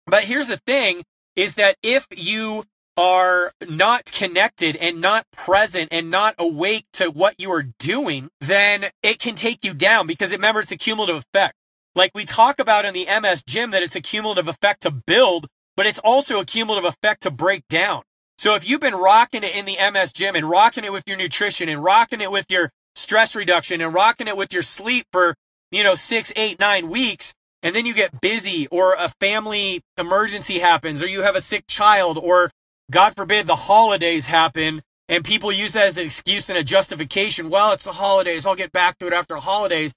But 0.07 0.25
here's 0.25 0.49
the 0.49 0.59
thing 0.59 1.05
is 1.37 1.55
that 1.55 1.77
if 1.83 2.07
you 2.15 2.65
are 2.97 3.53
not 3.69 4.05
connected 4.13 4.77
and 4.77 5.01
not 5.01 5.27
present 5.31 5.89
and 5.91 6.11
not 6.11 6.35
awake 6.39 6.85
to 6.93 7.11
what 7.11 7.41
you 7.41 7.51
are 7.53 7.65
doing, 7.79 8.29
then 8.41 8.87
it 9.03 9.19
can 9.19 9.35
take 9.35 9.65
you 9.65 9.73
down 9.73 10.07
because 10.07 10.31
remember, 10.31 10.61
it's 10.61 10.73
a 10.73 10.77
cumulative 10.77 11.17
effect. 11.17 11.55
Like 11.95 12.13
we 12.15 12.25
talk 12.25 12.59
about 12.59 12.85
in 12.85 12.95
the 12.95 13.07
MS 13.21 13.43
gym 13.43 13.71
that 13.71 13.83
it's 13.83 13.97
a 13.97 14.01
cumulative 14.01 14.49
effect 14.49 14.83
to 14.83 14.91
build, 14.91 15.47
but 15.77 15.87
it's 15.87 15.99
also 15.99 16.41
a 16.41 16.45
cumulative 16.45 16.89
effect 16.89 17.23
to 17.23 17.31
break 17.31 17.67
down. 17.69 18.03
So 18.39 18.55
if 18.55 18.69
you've 18.69 18.81
been 18.81 18.95
rocking 18.95 19.45
it 19.45 19.55
in 19.55 19.67
the 19.67 19.77
MS 19.93 20.13
gym 20.13 20.35
and 20.35 20.49
rocking 20.49 20.85
it 20.85 20.93
with 20.93 21.07
your 21.07 21.17
nutrition 21.17 21.69
and 21.69 21.83
rocking 21.83 22.21
it 22.21 22.31
with 22.31 22.47
your 22.51 22.71
stress 22.95 23.35
reduction 23.37 23.81
and 23.81 23.95
rocking 23.95 24.27
it 24.27 24.37
with 24.37 24.53
your 24.53 24.63
sleep 24.63 25.07
for, 25.13 25.37
you 25.71 25.85
know, 25.85 25.95
six, 25.95 26.33
eight, 26.35 26.59
nine 26.59 26.89
weeks, 26.89 27.33
and 27.63 27.75
then 27.75 27.87
you 27.87 27.95
get 27.95 28.21
busy 28.21 28.67
or 28.69 28.95
a 28.95 29.09
family 29.21 29.83
emergency 29.97 30.59
happens 30.59 31.03
or 31.03 31.09
you 31.09 31.23
have 31.23 31.37
a 31.37 31.41
sick 31.41 31.67
child 31.67 32.19
or 32.19 32.51
God 32.91 33.15
forbid 33.17 33.47
the 33.47 33.57
holidays 33.57 34.27
happen 34.27 34.83
and 35.09 35.25
people 35.25 35.53
use 35.53 35.75
that 35.75 35.87
as 35.87 35.97
an 35.97 36.05
excuse 36.05 36.49
and 36.49 36.59
a 36.59 36.65
justification. 36.65 37.51
Well, 37.51 37.73
it's 37.73 37.85
the 37.85 37.93
holidays. 37.93 38.47
I'll 38.47 38.55
get 38.55 38.73
back 38.73 38.99
to 38.99 39.07
it 39.07 39.13
after 39.13 39.35
the 39.35 39.41
holidays. 39.41 39.93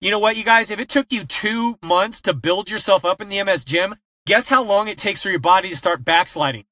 You 0.00 0.10
know 0.10 0.18
what, 0.18 0.36
you 0.36 0.44
guys? 0.44 0.70
If 0.70 0.78
it 0.78 0.88
took 0.88 1.12
you 1.12 1.24
two 1.24 1.78
months 1.82 2.20
to 2.22 2.34
build 2.34 2.70
yourself 2.70 3.04
up 3.04 3.20
in 3.20 3.28
the 3.28 3.42
MS 3.42 3.64
gym, 3.64 3.96
guess 4.26 4.48
how 4.48 4.62
long 4.62 4.86
it 4.86 4.98
takes 4.98 5.22
for 5.22 5.30
your 5.30 5.40
body 5.40 5.70
to 5.70 5.76
start 5.76 6.04
backsliding? 6.04 6.64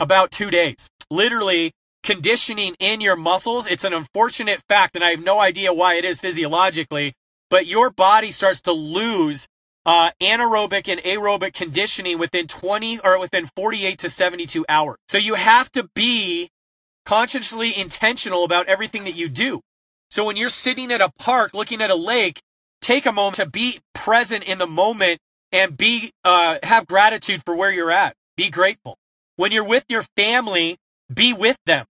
About 0.00 0.32
two 0.32 0.50
days. 0.50 0.90
Literally, 1.10 1.72
conditioning 2.02 2.74
in 2.80 3.00
your 3.00 3.14
muscles, 3.14 3.66
it's 3.66 3.84
an 3.84 3.92
unfortunate 3.92 4.62
fact, 4.68 4.96
and 4.96 5.04
I 5.04 5.10
have 5.10 5.22
no 5.22 5.40
idea 5.40 5.72
why 5.72 5.94
it 5.94 6.04
is 6.04 6.20
physiologically, 6.20 7.14
but 7.48 7.66
your 7.66 7.90
body 7.90 8.32
starts 8.32 8.60
to 8.62 8.72
lose 8.72 9.46
uh, 9.86 10.10
anaerobic 10.20 10.88
and 10.88 11.00
aerobic 11.00 11.52
conditioning 11.52 12.18
within 12.18 12.46
20 12.46 13.00
or 13.00 13.18
within 13.18 13.46
48 13.46 13.98
to 13.98 14.08
72 14.08 14.64
hours. 14.68 14.96
So 15.08 15.18
you 15.18 15.34
have 15.34 15.70
to 15.72 15.88
be 15.94 16.50
consciously 17.04 17.76
intentional 17.76 18.44
about 18.44 18.66
everything 18.66 19.04
that 19.04 19.14
you 19.14 19.28
do. 19.28 19.60
So 20.10 20.24
when 20.24 20.36
you're 20.36 20.48
sitting 20.48 20.92
at 20.92 21.00
a 21.00 21.10
park 21.18 21.54
looking 21.54 21.82
at 21.82 21.90
a 21.90 21.96
lake, 21.96 22.40
take 22.80 23.06
a 23.06 23.12
moment 23.12 23.36
to 23.36 23.46
be 23.46 23.80
present 23.94 24.44
in 24.44 24.58
the 24.58 24.66
moment 24.66 25.18
and 25.52 25.76
be 25.76 26.12
uh, 26.24 26.58
have 26.62 26.86
gratitude 26.86 27.42
for 27.44 27.54
where 27.54 27.70
you're 27.70 27.90
at. 27.90 28.14
Be 28.36 28.50
grateful. 28.50 28.96
When 29.36 29.52
you're 29.52 29.66
with 29.66 29.84
your 29.88 30.04
family, 30.16 30.78
be 31.12 31.32
with 31.32 31.58
them 31.66 31.86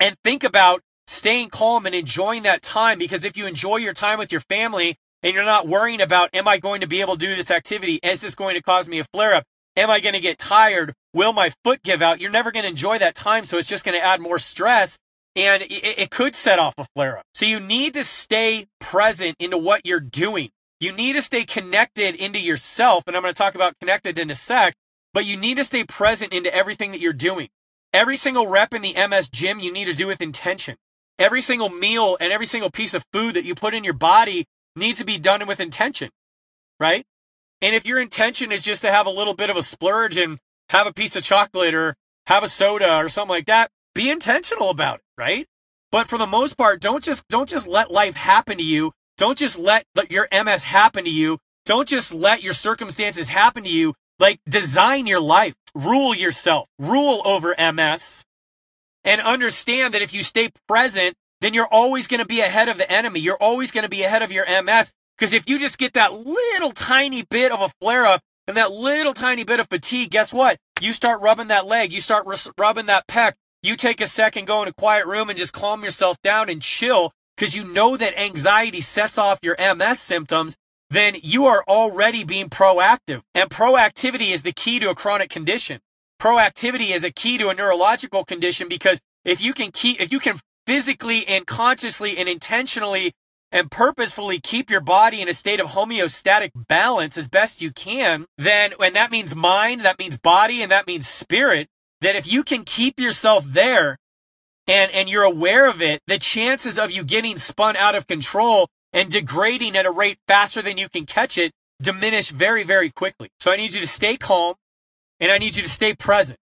and 0.00 0.16
think 0.24 0.44
about 0.44 0.82
staying 1.06 1.50
calm 1.50 1.86
and 1.86 1.94
enjoying 1.94 2.42
that 2.42 2.62
time 2.62 2.98
because 2.98 3.24
if 3.24 3.36
you 3.36 3.46
enjoy 3.46 3.76
your 3.76 3.94
time 3.94 4.18
with 4.18 4.30
your 4.30 4.42
family 4.42 4.96
and 5.22 5.34
you're 5.34 5.44
not 5.44 5.68
worrying 5.68 6.00
about 6.00 6.30
am 6.32 6.48
I 6.48 6.58
going 6.58 6.80
to 6.80 6.86
be 6.86 7.00
able 7.00 7.16
to 7.16 7.26
do 7.26 7.34
this 7.34 7.50
activity? 7.50 7.98
Is 8.02 8.20
this 8.20 8.34
going 8.34 8.54
to 8.54 8.62
cause 8.62 8.88
me 8.88 8.98
a 8.98 9.04
flare 9.04 9.34
up? 9.34 9.44
Am 9.76 9.90
I 9.90 10.00
going 10.00 10.14
to 10.14 10.20
get 10.20 10.38
tired? 10.38 10.92
Will 11.14 11.32
my 11.32 11.52
foot 11.64 11.82
give 11.82 12.02
out? 12.02 12.20
You're 12.20 12.30
never 12.30 12.50
going 12.50 12.64
to 12.64 12.70
enjoy 12.70 12.98
that 12.98 13.14
time, 13.14 13.44
so 13.44 13.58
it's 13.58 13.68
just 13.68 13.84
going 13.84 13.98
to 13.98 14.04
add 14.04 14.20
more 14.20 14.38
stress 14.38 14.98
and 15.36 15.62
it, 15.62 15.72
it 15.72 16.10
could 16.10 16.34
set 16.34 16.58
off 16.58 16.74
a 16.78 16.86
flare 16.96 17.18
up. 17.18 17.24
So 17.34 17.46
you 17.46 17.60
need 17.60 17.94
to 17.94 18.04
stay 18.04 18.66
present 18.80 19.36
into 19.38 19.56
what 19.56 19.86
you're 19.86 20.00
doing. 20.00 20.50
You 20.80 20.92
need 20.92 21.14
to 21.14 21.22
stay 21.22 21.44
connected 21.44 22.14
into 22.14 22.38
yourself, 22.38 23.04
and 23.06 23.16
I'm 23.16 23.22
going 23.22 23.34
to 23.34 23.38
talk 23.38 23.54
about 23.54 23.78
connected 23.80 24.18
in 24.18 24.30
a 24.30 24.34
sec, 24.34 24.74
but 25.12 25.24
you 25.24 25.36
need 25.36 25.56
to 25.56 25.64
stay 25.64 25.84
present 25.84 26.32
into 26.32 26.54
everything 26.54 26.92
that 26.92 27.00
you're 27.00 27.12
doing. 27.12 27.48
Every 27.92 28.16
single 28.16 28.46
rep 28.46 28.74
in 28.74 28.82
the 28.82 28.94
MS 29.08 29.28
gym 29.28 29.60
you 29.60 29.72
need 29.72 29.86
to 29.86 29.94
do 29.94 30.06
with 30.06 30.20
intention. 30.20 30.76
Every 31.18 31.40
single 31.40 31.68
meal 31.68 32.16
and 32.20 32.32
every 32.32 32.46
single 32.46 32.70
piece 32.70 32.94
of 32.94 33.04
food 33.12 33.34
that 33.34 33.44
you 33.44 33.54
put 33.54 33.74
in 33.74 33.82
your 33.82 33.94
body 33.94 34.46
needs 34.78 34.98
to 34.98 35.04
be 35.04 35.18
done 35.18 35.46
with 35.46 35.60
intention, 35.60 36.10
right? 36.80 37.04
And 37.60 37.74
if 37.74 37.86
your 37.86 38.00
intention 38.00 38.52
is 38.52 38.62
just 38.62 38.82
to 38.82 38.92
have 38.92 39.06
a 39.06 39.10
little 39.10 39.34
bit 39.34 39.50
of 39.50 39.56
a 39.56 39.62
splurge 39.62 40.16
and 40.16 40.38
have 40.70 40.86
a 40.86 40.92
piece 40.92 41.16
of 41.16 41.24
chocolate 41.24 41.74
or 41.74 41.96
have 42.26 42.42
a 42.42 42.48
soda 42.48 42.96
or 42.96 43.08
something 43.08 43.30
like 43.30 43.46
that, 43.46 43.70
be 43.94 44.10
intentional 44.10 44.70
about 44.70 44.96
it, 44.96 45.04
right? 45.16 45.46
But 45.90 46.08
for 46.08 46.18
the 46.18 46.26
most 46.26 46.56
part, 46.56 46.80
don't 46.80 47.02
just 47.02 47.26
don't 47.28 47.48
just 47.48 47.66
let 47.66 47.90
life 47.90 48.14
happen 48.14 48.58
to 48.58 48.64
you. 48.64 48.92
Don't 49.16 49.38
just 49.38 49.58
let 49.58 49.86
your 50.10 50.28
MS 50.30 50.64
happen 50.64 51.04
to 51.04 51.10
you. 51.10 51.38
Don't 51.64 51.88
just 51.88 52.14
let 52.14 52.42
your 52.42 52.52
circumstances 52.52 53.28
happen 53.28 53.64
to 53.64 53.70
you. 53.70 53.94
Like 54.20 54.40
design 54.48 55.06
your 55.06 55.20
life, 55.20 55.54
rule 55.74 56.14
yourself, 56.14 56.68
rule 56.78 57.22
over 57.24 57.54
MS, 57.58 58.24
and 59.04 59.20
understand 59.20 59.94
that 59.94 60.02
if 60.02 60.12
you 60.12 60.22
stay 60.22 60.50
present, 60.66 61.16
then 61.40 61.54
you're 61.54 61.68
always 61.68 62.06
going 62.06 62.20
to 62.20 62.26
be 62.26 62.40
ahead 62.40 62.68
of 62.68 62.78
the 62.78 62.90
enemy. 62.90 63.20
You're 63.20 63.42
always 63.42 63.70
going 63.70 63.84
to 63.84 63.88
be 63.88 64.02
ahead 64.02 64.22
of 64.22 64.32
your 64.32 64.46
MS. 64.46 64.92
Because 65.16 65.32
if 65.32 65.48
you 65.48 65.58
just 65.58 65.78
get 65.78 65.94
that 65.94 66.12
little 66.12 66.72
tiny 66.72 67.22
bit 67.22 67.52
of 67.52 67.60
a 67.60 67.68
flare 67.80 68.06
up 68.06 68.22
and 68.46 68.56
that 68.56 68.70
little 68.70 69.14
tiny 69.14 69.44
bit 69.44 69.60
of 69.60 69.68
fatigue, 69.68 70.10
guess 70.10 70.32
what? 70.32 70.58
You 70.80 70.92
start 70.92 71.20
rubbing 71.20 71.48
that 71.48 71.66
leg, 71.66 71.92
you 71.92 72.00
start 72.00 72.26
rubbing 72.56 72.86
that 72.86 73.06
pec. 73.08 73.34
You 73.62 73.76
take 73.76 74.00
a 74.00 74.06
second, 74.06 74.46
go 74.46 74.62
in 74.62 74.68
a 74.68 74.72
quiet 74.72 75.06
room 75.06 75.28
and 75.28 75.38
just 75.38 75.52
calm 75.52 75.82
yourself 75.82 76.20
down 76.22 76.48
and 76.48 76.62
chill 76.62 77.12
because 77.36 77.56
you 77.56 77.64
know 77.64 77.96
that 77.96 78.18
anxiety 78.18 78.80
sets 78.80 79.18
off 79.18 79.40
your 79.42 79.56
MS 79.58 79.98
symptoms. 79.98 80.56
Then 80.90 81.16
you 81.22 81.46
are 81.46 81.64
already 81.66 82.24
being 82.24 82.48
proactive. 82.48 83.22
And 83.34 83.50
proactivity 83.50 84.32
is 84.32 84.42
the 84.42 84.52
key 84.52 84.78
to 84.78 84.90
a 84.90 84.94
chronic 84.94 85.28
condition. 85.28 85.80
Proactivity 86.20 86.90
is 86.94 87.04
a 87.04 87.10
key 87.10 87.36
to 87.38 87.48
a 87.48 87.54
neurological 87.54 88.24
condition 88.24 88.68
because 88.68 89.00
if 89.24 89.40
you 89.40 89.52
can 89.52 89.70
keep, 89.72 90.00
if 90.00 90.12
you 90.12 90.20
can 90.20 90.38
physically 90.68 91.26
and 91.26 91.46
consciously 91.46 92.18
and 92.18 92.28
intentionally 92.28 93.14
and 93.50 93.70
purposefully 93.70 94.38
keep 94.38 94.68
your 94.68 94.82
body 94.82 95.22
in 95.22 95.26
a 95.26 95.32
state 95.32 95.60
of 95.60 95.68
homeostatic 95.68 96.50
balance 96.68 97.16
as 97.16 97.26
best 97.26 97.62
you 97.62 97.70
can, 97.70 98.26
then, 98.36 98.74
and 98.78 98.94
that 98.94 99.10
means 99.10 99.34
mind, 99.34 99.80
that 99.80 99.98
means 99.98 100.18
body, 100.18 100.60
and 100.60 100.70
that 100.70 100.86
means 100.86 101.08
spirit, 101.08 101.68
that 102.02 102.16
if 102.16 102.30
you 102.30 102.42
can 102.42 102.64
keep 102.64 103.00
yourself 103.00 103.46
there 103.46 103.96
and, 104.66 104.92
and 104.92 105.08
you're 105.08 105.22
aware 105.22 105.70
of 105.70 105.80
it, 105.80 106.02
the 106.06 106.18
chances 106.18 106.78
of 106.78 106.90
you 106.90 107.02
getting 107.02 107.38
spun 107.38 107.74
out 107.74 107.94
of 107.94 108.06
control 108.06 108.68
and 108.92 109.10
degrading 109.10 109.74
at 109.74 109.86
a 109.86 109.90
rate 109.90 110.18
faster 110.28 110.60
than 110.60 110.76
you 110.76 110.90
can 110.90 111.06
catch 111.06 111.38
it 111.38 111.50
diminish 111.80 112.28
very, 112.28 112.62
very 112.62 112.90
quickly. 112.90 113.30
So 113.40 113.50
I 113.50 113.56
need 113.56 113.72
you 113.72 113.80
to 113.80 113.86
stay 113.86 114.18
calm 114.18 114.56
and 115.18 115.32
I 115.32 115.38
need 115.38 115.56
you 115.56 115.62
to 115.62 115.68
stay 115.70 115.94
present. 115.94 116.38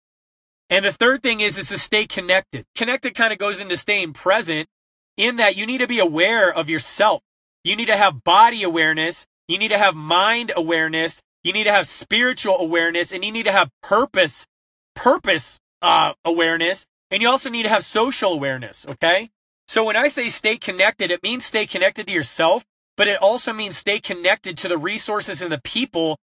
And 0.69 0.85
the 0.85 0.93
third 0.93 1.23
thing 1.23 1.41
is, 1.41 1.59
is 1.59 1.69
to 1.69 1.79
stay 1.79 2.07
connected. 2.07 2.65
Connected 2.75 3.15
kind 3.15 3.33
of 3.33 3.39
goes 3.39 3.61
into 3.61 3.77
staying 3.77 4.13
present 4.13 4.69
in 5.17 5.37
that 5.37 5.57
you 5.57 5.67
need 5.67 5.79
to 5.79 5.87
be 5.87 5.99
aware 5.99 6.53
of 6.53 6.69
yourself. 6.69 7.23
You 7.65 7.77
need 7.77 7.87
to 7.87 7.97
have 7.97 8.25
body 8.25 8.63
awareness. 8.63 9.27
You 9.49 9.59
need 9.59 9.69
to 9.69 9.79
have 9.79 9.95
mind 9.95 10.53
awareness. 10.57 11.23
You 11.45 11.53
need 11.53 11.65
to 11.65 11.73
have 11.73 11.87
spiritual 11.87 12.59
awareness 12.59 13.13
and 13.13 13.25
you 13.25 13.31
need 13.31 13.45
to 13.45 13.53
have 13.53 13.71
purpose, 13.83 14.47
purpose, 14.95 15.61
uh, 15.83 16.15
awareness. 16.25 16.87
And 17.11 17.23
you 17.23 17.29
also 17.29 17.51
need 17.51 17.63
to 17.63 17.69
have 17.69 17.85
social 17.85 18.33
awareness. 18.33 18.85
Okay. 18.89 19.31
So 19.69 19.85
when 19.85 19.97
I 19.97 20.09
say 20.09 20.29
stay 20.29 20.57
connected, 20.57 21.11
it 21.11 21.23
means 21.23 21.45
stay 21.45 21.67
connected 21.67 22.07
to 22.09 22.13
yourself, 22.13 22.65
but 22.97 23.09
it 23.09 23.21
also 23.21 23.53
means 23.53 23.77
stay 23.77 24.01
connected 24.01 24.59
to 24.59 24.69
the 24.69 24.79
resources 24.79 25.43
and 25.43 25.53
the 25.53 25.61
people 25.61 26.19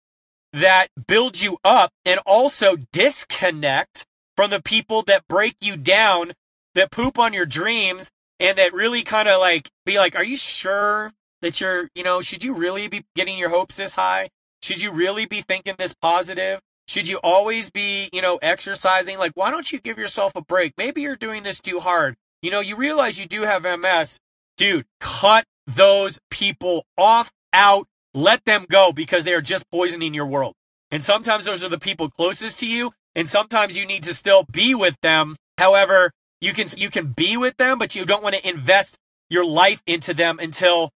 that 0.52 0.88
build 1.06 1.40
you 1.40 1.58
up 1.64 1.90
and 2.04 2.20
also 2.26 2.76
disconnect 2.92 4.04
from 4.40 4.48
the 4.48 4.62
people 4.62 5.02
that 5.02 5.28
break 5.28 5.54
you 5.60 5.76
down, 5.76 6.32
that 6.74 6.90
poop 6.90 7.18
on 7.18 7.34
your 7.34 7.44
dreams, 7.44 8.10
and 8.38 8.56
that 8.56 8.72
really 8.72 9.02
kind 9.02 9.28
of 9.28 9.38
like 9.38 9.68
be 9.84 9.98
like, 9.98 10.16
are 10.16 10.24
you 10.24 10.34
sure 10.34 11.12
that 11.42 11.60
you're, 11.60 11.90
you 11.94 12.02
know, 12.02 12.22
should 12.22 12.42
you 12.42 12.54
really 12.54 12.88
be 12.88 13.04
getting 13.14 13.36
your 13.36 13.50
hopes 13.50 13.76
this 13.76 13.96
high? 13.96 14.30
Should 14.62 14.80
you 14.80 14.92
really 14.92 15.26
be 15.26 15.42
thinking 15.42 15.74
this 15.76 15.92
positive? 15.92 16.60
Should 16.88 17.06
you 17.06 17.18
always 17.22 17.70
be, 17.70 18.08
you 18.14 18.22
know, 18.22 18.38
exercising? 18.40 19.18
Like, 19.18 19.32
why 19.34 19.50
don't 19.50 19.70
you 19.70 19.78
give 19.78 19.98
yourself 19.98 20.34
a 20.34 20.40
break? 20.40 20.72
Maybe 20.78 21.02
you're 21.02 21.16
doing 21.16 21.42
this 21.42 21.60
too 21.60 21.78
hard. 21.78 22.16
You 22.40 22.50
know, 22.50 22.60
you 22.60 22.76
realize 22.76 23.20
you 23.20 23.26
do 23.26 23.42
have 23.42 23.64
MS. 23.64 24.20
Dude, 24.56 24.86
cut 25.00 25.44
those 25.66 26.18
people 26.30 26.86
off, 26.96 27.30
out, 27.52 27.88
let 28.14 28.46
them 28.46 28.64
go 28.70 28.90
because 28.90 29.24
they 29.24 29.34
are 29.34 29.42
just 29.42 29.70
poisoning 29.70 30.14
your 30.14 30.24
world. 30.24 30.54
And 30.90 31.02
sometimes 31.02 31.44
those 31.44 31.62
are 31.62 31.68
the 31.68 31.78
people 31.78 32.08
closest 32.08 32.58
to 32.60 32.66
you, 32.66 32.92
and 33.14 33.28
sometimes 33.28 33.76
you 33.76 33.86
need 33.86 34.02
to 34.04 34.14
still 34.14 34.44
be 34.44 34.74
with 34.74 35.00
them. 35.00 35.36
However, 35.58 36.12
you 36.40 36.52
can 36.52 36.70
you 36.76 36.90
can 36.90 37.12
be 37.12 37.36
with 37.36 37.56
them, 37.56 37.78
but 37.78 37.94
you 37.94 38.04
don't 38.04 38.22
want 38.22 38.34
to 38.34 38.48
invest 38.48 38.96
your 39.28 39.44
life 39.44 39.82
into 39.86 40.14
them 40.14 40.38
until 40.38 40.90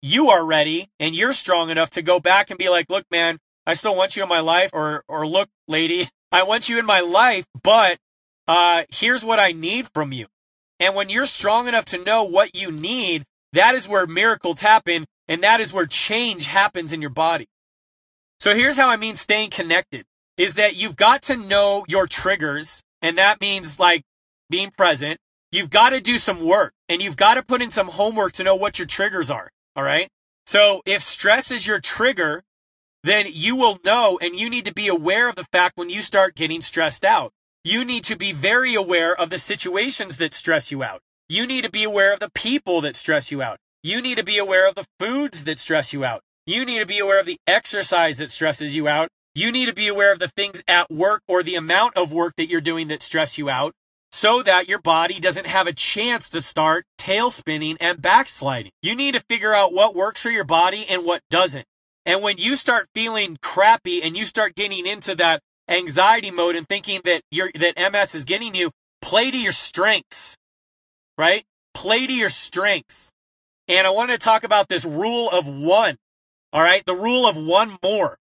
you 0.00 0.30
are 0.30 0.44
ready 0.44 0.88
and 0.98 1.14
you're 1.14 1.32
strong 1.32 1.70
enough 1.70 1.90
to 1.90 2.02
go 2.02 2.20
back 2.20 2.50
and 2.50 2.58
be 2.58 2.68
like, 2.68 2.88
"Look, 2.88 3.04
man, 3.10 3.38
I 3.66 3.74
still 3.74 3.94
want 3.94 4.16
you 4.16 4.22
in 4.22 4.28
my 4.28 4.40
life," 4.40 4.70
or 4.72 5.04
or 5.08 5.26
"Look, 5.26 5.48
lady, 5.66 6.08
I 6.32 6.42
want 6.44 6.68
you 6.68 6.78
in 6.78 6.86
my 6.86 7.00
life, 7.00 7.46
but 7.62 7.98
uh, 8.46 8.84
here's 8.90 9.24
what 9.24 9.38
I 9.38 9.52
need 9.52 9.88
from 9.92 10.12
you." 10.12 10.26
And 10.80 10.94
when 10.94 11.08
you're 11.08 11.26
strong 11.26 11.68
enough 11.68 11.84
to 11.86 12.02
know 12.02 12.22
what 12.22 12.54
you 12.54 12.70
need, 12.70 13.24
that 13.52 13.74
is 13.74 13.88
where 13.88 14.06
miracles 14.06 14.60
happen, 14.60 15.06
and 15.26 15.42
that 15.42 15.60
is 15.60 15.72
where 15.72 15.86
change 15.86 16.46
happens 16.46 16.92
in 16.92 17.00
your 17.00 17.10
body. 17.10 17.48
So 18.40 18.54
here's 18.54 18.76
how 18.76 18.88
I 18.88 18.96
mean 18.96 19.16
staying 19.16 19.50
connected 19.50 20.06
is 20.38 20.54
that 20.54 20.76
you've 20.76 20.96
got 20.96 21.20
to 21.22 21.36
know 21.36 21.84
your 21.88 22.06
triggers. 22.06 22.82
And 23.02 23.18
that 23.18 23.40
means 23.40 23.78
like 23.78 24.02
being 24.48 24.70
present. 24.70 25.18
You've 25.52 25.70
got 25.70 25.90
to 25.90 26.00
do 26.00 26.16
some 26.16 26.44
work 26.44 26.72
and 26.88 27.02
you've 27.02 27.16
got 27.16 27.34
to 27.34 27.42
put 27.42 27.60
in 27.60 27.70
some 27.70 27.88
homework 27.88 28.32
to 28.34 28.44
know 28.44 28.54
what 28.54 28.78
your 28.78 28.86
triggers 28.86 29.30
are. 29.30 29.50
All 29.76 29.82
right. 29.82 30.08
So 30.46 30.82
if 30.86 31.02
stress 31.02 31.50
is 31.50 31.66
your 31.66 31.80
trigger, 31.80 32.42
then 33.04 33.26
you 33.28 33.56
will 33.56 33.78
know 33.84 34.18
and 34.22 34.34
you 34.34 34.48
need 34.48 34.64
to 34.64 34.74
be 34.74 34.88
aware 34.88 35.28
of 35.28 35.36
the 35.36 35.44
fact 35.44 35.76
when 35.76 35.90
you 35.90 36.02
start 36.02 36.34
getting 36.34 36.60
stressed 36.60 37.04
out. 37.04 37.32
You 37.64 37.84
need 37.84 38.04
to 38.04 38.16
be 38.16 38.32
very 38.32 38.74
aware 38.74 39.14
of 39.14 39.30
the 39.30 39.38
situations 39.38 40.18
that 40.18 40.32
stress 40.32 40.70
you 40.70 40.82
out. 40.82 41.00
You 41.28 41.46
need 41.46 41.64
to 41.64 41.70
be 41.70 41.84
aware 41.84 42.14
of 42.14 42.20
the 42.20 42.30
people 42.30 42.80
that 42.82 42.96
stress 42.96 43.30
you 43.30 43.42
out. 43.42 43.58
You 43.82 44.00
need 44.00 44.16
to 44.16 44.24
be 44.24 44.38
aware 44.38 44.66
of 44.66 44.74
the 44.74 44.86
foods 44.98 45.44
that 45.44 45.58
stress 45.58 45.92
you 45.92 46.04
out. 46.04 46.22
You 46.46 46.64
need 46.64 46.78
to 46.78 46.86
be 46.86 46.98
aware 46.98 47.20
of 47.20 47.26
the 47.26 47.38
exercise 47.46 48.18
that 48.18 48.30
stresses 48.30 48.74
you 48.74 48.88
out. 48.88 49.08
You 49.38 49.52
need 49.52 49.66
to 49.66 49.72
be 49.72 49.86
aware 49.86 50.10
of 50.10 50.18
the 50.18 50.26
things 50.26 50.60
at 50.66 50.90
work 50.90 51.22
or 51.28 51.44
the 51.44 51.54
amount 51.54 51.96
of 51.96 52.10
work 52.10 52.34
that 52.38 52.48
you're 52.48 52.60
doing 52.60 52.88
that 52.88 53.04
stress 53.04 53.38
you 53.38 53.48
out 53.48 53.72
so 54.10 54.42
that 54.42 54.68
your 54.68 54.80
body 54.80 55.20
doesn't 55.20 55.46
have 55.46 55.68
a 55.68 55.72
chance 55.72 56.28
to 56.30 56.42
start 56.42 56.86
tail 56.98 57.30
spinning 57.30 57.76
and 57.78 58.02
backsliding. 58.02 58.72
You 58.82 58.96
need 58.96 59.14
to 59.14 59.20
figure 59.20 59.54
out 59.54 59.72
what 59.72 59.94
works 59.94 60.20
for 60.20 60.30
your 60.30 60.42
body 60.42 60.84
and 60.88 61.04
what 61.04 61.22
doesn't. 61.30 61.66
And 62.04 62.20
when 62.20 62.38
you 62.38 62.56
start 62.56 62.88
feeling 62.96 63.38
crappy 63.40 64.02
and 64.02 64.16
you 64.16 64.24
start 64.24 64.56
getting 64.56 64.88
into 64.88 65.14
that 65.14 65.40
anxiety 65.68 66.32
mode 66.32 66.56
and 66.56 66.68
thinking 66.68 67.00
that 67.04 67.22
you 67.30 67.48
that 67.54 67.92
MS 67.92 68.16
is 68.16 68.24
getting 68.24 68.56
you, 68.56 68.72
play 69.00 69.30
to 69.30 69.38
your 69.38 69.52
strengths. 69.52 70.36
Right? 71.16 71.44
Play 71.74 72.08
to 72.08 72.12
your 72.12 72.30
strengths. 72.30 73.12
And 73.68 73.86
I 73.86 73.90
want 73.90 74.10
to 74.10 74.18
talk 74.18 74.42
about 74.42 74.68
this 74.68 74.84
rule 74.84 75.30
of 75.30 75.46
one. 75.46 75.96
All 76.52 76.60
right. 76.60 76.84
The 76.84 76.96
rule 76.96 77.24
of 77.24 77.36
one 77.36 77.78
more. 77.84 78.18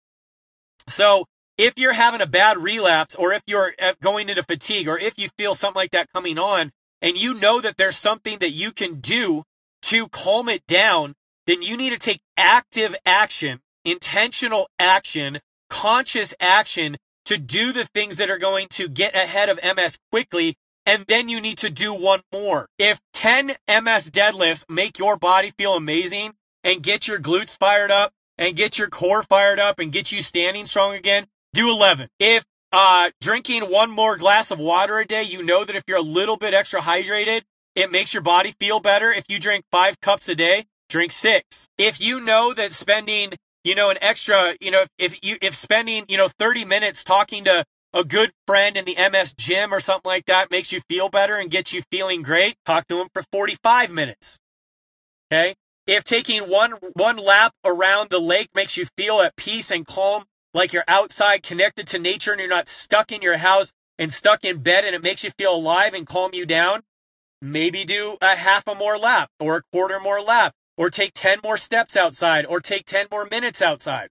So 0.88 1.26
if 1.58 1.74
you're 1.78 1.94
having 1.94 2.22
a 2.22 2.28
bad 2.28 2.58
relapse 2.58 3.16
or 3.16 3.34
if 3.34 3.42
you're 3.48 3.74
uh, 3.82 3.94
going 4.02 4.30
into 4.30 4.44
fatigue 4.44 4.88
or 4.88 4.98
if 4.98 5.18
you 5.18 5.30
feel 5.38 5.56
something 5.56 5.80
like 5.80 5.92
that 5.92 6.12
coming 6.14 6.38
on 6.38 6.72
and 7.02 7.18
you 7.18 7.34
know 7.34 7.62
that 7.62 7.78
there's 7.78 7.98
something 7.98 8.40
that 8.40 8.52
you 8.52 8.72
can 8.72 9.00
do 9.00 9.44
to 9.84 10.08
calm 10.10 10.50
it 10.50 10.66
down, 10.68 11.14
then 11.46 11.62
you 11.62 11.78
need 11.78 11.92
to 11.92 11.98
take 11.98 12.22
active 12.36 12.96
action, 13.06 13.60
intentional 13.86 14.70
action, 14.80 15.40
conscious 15.70 16.34
action 16.40 16.98
to 17.26 17.38
do 17.38 17.74
the 17.74 17.86
things 17.86 18.18
that 18.18 18.30
are 18.30 18.38
going 18.38 18.68
to 18.70 18.88
get 18.88 19.16
ahead 19.16 19.50
of 19.50 19.60
MS 19.64 19.98
quickly. 20.12 20.56
And 20.86 21.06
then 21.08 21.28
you 21.28 21.42
need 21.42 21.58
to 21.60 21.70
do 21.70 21.94
one 21.94 22.22
more. 22.32 22.68
If 22.78 23.02
10 23.14 23.48
MS 23.68 24.10
deadlifts 24.10 24.64
make 24.70 24.98
your 24.98 25.18
body 25.18 25.52
feel 25.58 25.74
amazing 25.74 26.34
and 26.64 26.82
get 26.82 27.08
your 27.08 27.20
glutes 27.20 27.58
fired 27.58 27.92
up 27.92 28.14
and 28.38 28.56
get 28.56 28.78
your 28.78 28.90
core 28.90 29.24
fired 29.24 29.60
up 29.60 29.80
and 29.80 29.92
get 29.92 30.12
you 30.12 30.22
standing 30.22 30.66
strong 30.66 30.96
again, 30.96 31.28
do 31.54 31.70
11. 31.70 32.10
If 32.20 32.46
uh, 32.72 33.12
drinking 33.22 33.64
one 33.64 33.90
more 33.90 34.18
glass 34.18 34.52
of 34.52 34.60
water 34.60 35.00
a 35.00 35.06
day, 35.06 35.24
you 35.24 35.44
know 35.44 35.64
that 35.64 35.76
if 35.76 35.84
you're 35.88 35.98
a 35.98 36.02
little 36.02 36.38
bit 36.38 36.54
extra 36.54 36.82
hydrated, 36.82 37.42
it 37.76 37.92
makes 37.92 38.14
your 38.14 38.24
body 38.24 38.54
feel 38.60 38.80
better. 38.80 39.12
If 39.12 39.26
you 39.30 39.40
drink 39.40 39.66
five 39.72 40.00
cups 40.02 40.28
a 40.30 40.36
day, 40.36 40.66
drink 40.90 41.12
six. 41.12 41.68
If 41.78 42.02
you 42.02 42.20
know 42.20 42.54
that 42.54 42.72
spending, 42.72 43.34
you 43.64 43.76
know, 43.76 43.90
an 43.90 43.98
extra, 44.02 44.56
you 44.60 44.72
know, 44.72 44.86
if 44.98 45.18
you, 45.24 45.38
if 45.42 45.56
spending, 45.56 46.06
you 46.08 46.18
know, 46.18 46.28
30 46.28 46.66
minutes 46.66 47.04
talking 47.04 47.44
to 47.46 47.64
a 47.94 48.04
good 48.04 48.32
friend 48.46 48.78
in 48.78 48.86
the 48.86 48.96
MS 48.96 49.34
gym 49.38 49.74
or 49.74 49.80
something 49.80 50.10
like 50.10 50.26
that 50.26 50.52
makes 50.52 50.72
you 50.72 50.82
feel 50.90 51.10
better 51.10 51.36
and 51.36 51.50
gets 51.50 51.74
you 51.74 51.82
feeling 51.90 52.22
great, 52.22 52.56
talk 52.66 52.88
to 52.88 52.98
them 52.98 53.08
for 53.14 53.24
45 53.32 53.92
minutes. 53.92 54.40
Okay. 55.32 55.56
If 55.88 56.04
taking 56.04 56.50
one, 56.50 56.74
one 56.94 57.16
lap 57.16 57.54
around 57.64 58.10
the 58.10 58.20
lake 58.20 58.50
makes 58.54 58.76
you 58.76 58.86
feel 58.98 59.22
at 59.22 59.38
peace 59.38 59.72
and 59.72 59.88
calm, 59.88 60.26
like 60.54 60.74
you're 60.74 60.84
outside 60.86 61.44
connected 61.44 61.88
to 61.88 61.98
nature 61.98 62.34
and 62.34 62.42
you're 62.42 62.50
not 62.50 62.68
stuck 62.68 63.10
in 63.10 63.22
your 63.22 63.38
house 63.38 63.72
and 63.98 64.12
stuck 64.12 64.44
in 64.44 64.60
bed 64.62 64.84
and 64.84 64.94
it 64.94 65.02
makes 65.02 65.24
you 65.24 65.32
feel 65.38 65.56
alive 65.56 65.94
and 65.94 66.06
calm 66.06 66.32
you 66.34 66.46
down, 66.46 66.82
maybe 67.42 67.86
do 67.86 68.18
a 68.22 68.36
half 68.36 68.68
a 68.68 68.76
more 68.76 68.98
lap 68.98 69.30
or 69.40 69.56
a 69.56 69.62
quarter 69.72 69.98
more 69.98 70.22
lap 70.22 70.54
or 70.78 70.90
take 70.90 71.14
10 71.14 71.40
more 71.42 71.56
steps 71.56 71.96
outside 71.96 72.46
or 72.46 72.60
take 72.60 72.86
10 72.86 73.08
more 73.10 73.26
minutes 73.26 73.62
outside. 73.62 74.10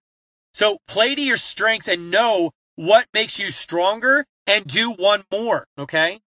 So 0.55 0.79
play 0.89 1.15
to 1.15 1.23
your 1.23 1.37
strengths 1.37 1.89
and 1.89 2.11
know 2.11 2.53
what 2.77 3.07
makes 3.13 3.39
you 3.39 3.51
stronger 3.51 4.25
and 4.47 4.67
do 4.67 4.93
one 4.93 5.25
more. 5.31 5.67
Okay. 5.79 6.21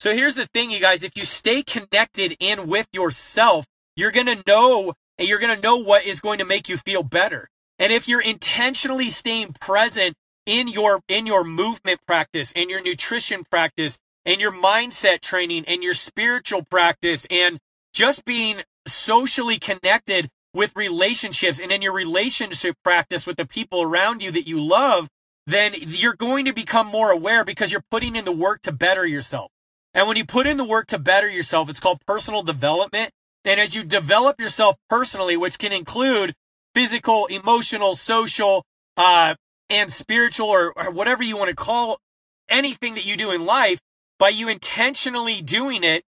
So 0.00 0.14
here's 0.14 0.36
the 0.36 0.46
thing, 0.46 0.70
you 0.70 0.80
guys. 0.80 1.02
If 1.02 1.18
you 1.18 1.24
stay 1.24 1.62
connected 1.62 2.36
in 2.40 2.66
with 2.66 2.88
yourself, 2.94 3.66
you're 3.96 4.12
going 4.12 4.26
to 4.26 4.42
know 4.46 4.94
and 5.18 5.26
you're 5.26 5.38
going 5.38 5.54
to 5.54 5.62
know 5.62 5.76
what 5.76 6.04
is 6.04 6.20
going 6.20 6.38
to 6.38 6.44
make 6.44 6.68
you 6.68 6.76
feel 6.76 7.02
better. 7.02 7.48
And 7.78 7.92
if 7.92 8.06
you're 8.06 8.22
intentionally 8.22 9.10
staying 9.10 9.54
present 9.60 10.14
in 10.44 10.68
your, 10.68 11.00
in 11.08 11.26
your 11.26 11.42
movement 11.42 12.00
practice 12.06 12.52
and 12.54 12.70
your 12.70 12.82
nutrition 12.82 13.44
practice 13.50 13.98
and 14.24 14.40
your 14.40 14.52
mindset 14.52 15.20
training 15.20 15.64
and 15.66 15.82
your 15.82 15.94
spiritual 15.94 16.62
practice 16.62 17.26
and 17.30 17.58
just 17.92 18.24
being 18.24 18.62
socially 18.86 19.58
connected 19.58 20.28
with 20.54 20.74
relationships 20.76 21.60
and 21.60 21.70
in 21.70 21.82
your 21.82 21.92
relationship 21.92 22.76
practice 22.82 23.26
with 23.26 23.36
the 23.36 23.46
people 23.46 23.82
around 23.82 24.22
you 24.22 24.30
that 24.30 24.48
you 24.48 24.60
love, 24.60 25.08
then 25.46 25.74
you're 25.76 26.14
going 26.14 26.44
to 26.46 26.52
become 26.52 26.86
more 26.86 27.10
aware 27.10 27.44
because 27.44 27.72
you're 27.72 27.84
putting 27.90 28.16
in 28.16 28.24
the 28.24 28.32
work 28.32 28.62
to 28.62 28.72
better 28.72 29.06
yourself. 29.06 29.50
And 29.92 30.08
when 30.08 30.16
you 30.16 30.24
put 30.24 30.46
in 30.46 30.56
the 30.56 30.64
work 30.64 30.86
to 30.88 30.98
better 30.98 31.28
yourself, 31.28 31.68
it's 31.68 31.80
called 31.80 32.00
personal 32.06 32.42
development. 32.42 33.10
And 33.46 33.60
as 33.60 33.74
you 33.76 33.84
develop 33.84 34.40
yourself 34.40 34.76
personally, 34.90 35.36
which 35.36 35.58
can 35.58 35.72
include 35.72 36.34
physical, 36.74 37.26
emotional, 37.26 37.94
social, 37.94 38.64
uh, 38.96 39.36
and 39.70 39.92
spiritual 39.92 40.48
or, 40.48 40.72
or 40.76 40.90
whatever 40.90 41.22
you 41.22 41.36
want 41.36 41.50
to 41.50 41.56
call 41.56 42.00
anything 42.48 42.94
that 42.96 43.06
you 43.06 43.16
do 43.16 43.30
in 43.30 43.46
life, 43.46 43.78
by 44.18 44.30
you 44.30 44.48
intentionally 44.48 45.42
doing 45.42 45.84
it, 45.84 46.02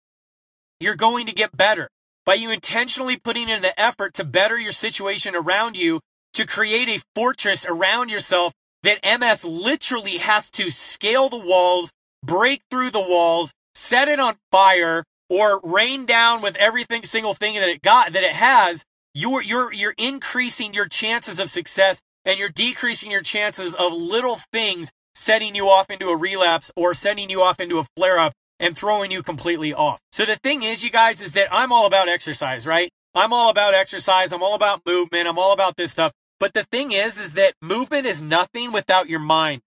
you're 0.80 0.96
going 0.96 1.26
to 1.26 1.32
get 1.32 1.56
better. 1.56 1.88
By 2.24 2.34
you 2.34 2.50
intentionally 2.50 3.18
putting 3.18 3.48
in 3.48 3.62
the 3.62 3.78
effort 3.78 4.14
to 4.14 4.24
better 4.24 4.58
your 4.58 4.72
situation 4.72 5.36
around 5.36 5.76
you, 5.76 6.00
to 6.34 6.46
create 6.46 6.88
a 6.88 7.02
fortress 7.14 7.66
around 7.66 8.10
yourself 8.10 8.52
that 8.82 8.98
MS 9.04 9.44
literally 9.44 10.18
has 10.18 10.50
to 10.52 10.70
scale 10.70 11.28
the 11.28 11.38
walls, 11.38 11.90
break 12.22 12.62
through 12.70 12.90
the 12.90 13.00
walls, 13.00 13.52
set 13.74 14.08
it 14.08 14.20
on 14.20 14.36
fire, 14.50 15.04
or 15.28 15.60
rain 15.62 16.06
down 16.06 16.42
with 16.42 16.56
everything 16.56 17.04
single 17.04 17.34
thing 17.34 17.54
that 17.54 17.68
it 17.68 17.82
got 17.82 18.12
that 18.12 18.24
it 18.24 18.32
has, 18.32 18.84
you're 19.14 19.42
you're 19.42 19.72
you're 19.72 19.94
increasing 19.98 20.74
your 20.74 20.86
chances 20.86 21.40
of 21.40 21.50
success 21.50 22.00
and 22.24 22.38
you're 22.38 22.48
decreasing 22.48 23.10
your 23.10 23.22
chances 23.22 23.74
of 23.74 23.92
little 23.92 24.38
things 24.52 24.90
setting 25.14 25.54
you 25.54 25.68
off 25.68 25.90
into 25.90 26.08
a 26.08 26.16
relapse 26.16 26.70
or 26.76 26.92
sending 26.92 27.30
you 27.30 27.42
off 27.42 27.58
into 27.58 27.78
a 27.78 27.86
flare 27.96 28.18
up 28.18 28.32
and 28.60 28.76
throwing 28.76 29.10
you 29.10 29.22
completely 29.22 29.72
off. 29.72 29.98
So 30.12 30.24
the 30.24 30.36
thing 30.36 30.62
is, 30.62 30.84
you 30.84 30.90
guys, 30.90 31.22
is 31.22 31.32
that 31.32 31.48
I'm 31.52 31.72
all 31.72 31.86
about 31.86 32.08
exercise, 32.08 32.66
right? 32.66 32.90
I'm 33.14 33.32
all 33.32 33.50
about 33.50 33.74
exercise. 33.74 34.32
I'm 34.32 34.42
all 34.42 34.54
about 34.54 34.82
movement. 34.86 35.26
I'm 35.26 35.38
all 35.38 35.52
about 35.52 35.76
this 35.76 35.90
stuff. 35.92 36.12
But 36.38 36.52
the 36.52 36.64
thing 36.64 36.92
is, 36.92 37.18
is 37.18 37.32
that 37.32 37.54
movement 37.62 38.06
is 38.06 38.20
nothing 38.20 38.72
without 38.72 39.08
your 39.08 39.20
mind. 39.20 39.62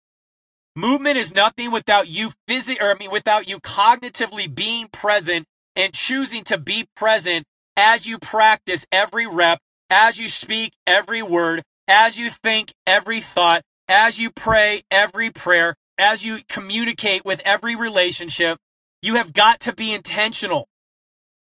Movement 0.79 1.17
is 1.17 1.35
nothing 1.35 1.71
without 1.71 2.07
you 2.07 2.31
physically, 2.47 2.79
or 2.81 2.91
I 2.91 2.97
mean, 2.97 3.11
without 3.11 3.49
you 3.49 3.59
cognitively 3.59 4.53
being 4.53 4.87
present 4.87 5.45
and 5.75 5.93
choosing 5.93 6.45
to 6.45 6.57
be 6.57 6.87
present 6.95 7.45
as 7.75 8.07
you 8.07 8.17
practice 8.17 8.85
every 8.89 9.27
rep, 9.27 9.59
as 9.89 10.21
you 10.21 10.29
speak 10.29 10.71
every 10.87 11.21
word, 11.21 11.63
as 11.89 12.17
you 12.17 12.29
think 12.29 12.71
every 12.87 13.19
thought, 13.19 13.61
as 13.89 14.19
you 14.19 14.31
pray 14.31 14.83
every 14.89 15.29
prayer, 15.31 15.75
as 15.97 16.23
you 16.23 16.39
communicate 16.47 17.25
with 17.25 17.41
every 17.43 17.75
relationship, 17.75 18.57
you 19.01 19.15
have 19.15 19.33
got 19.33 19.59
to 19.59 19.73
be 19.73 19.91
intentional. 19.91 20.69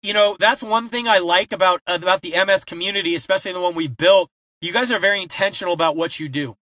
You 0.03 0.13
know, 0.13 0.37
that's 0.39 0.61
one 0.61 0.87
thing 0.87 1.07
I 1.07 1.17
like 1.17 1.51
about, 1.51 1.81
about 1.87 2.21
the 2.21 2.35
MS 2.45 2.63
community, 2.63 3.15
especially 3.15 3.53
the 3.53 3.61
one 3.61 3.73
we 3.73 3.87
built. 3.87 4.29
You 4.61 4.71
guys 4.71 4.91
are 4.91 4.99
very 4.99 5.19
intentional 5.19 5.73
about 5.73 5.95
what 5.95 6.19
you 6.19 6.29
do. 6.29 6.57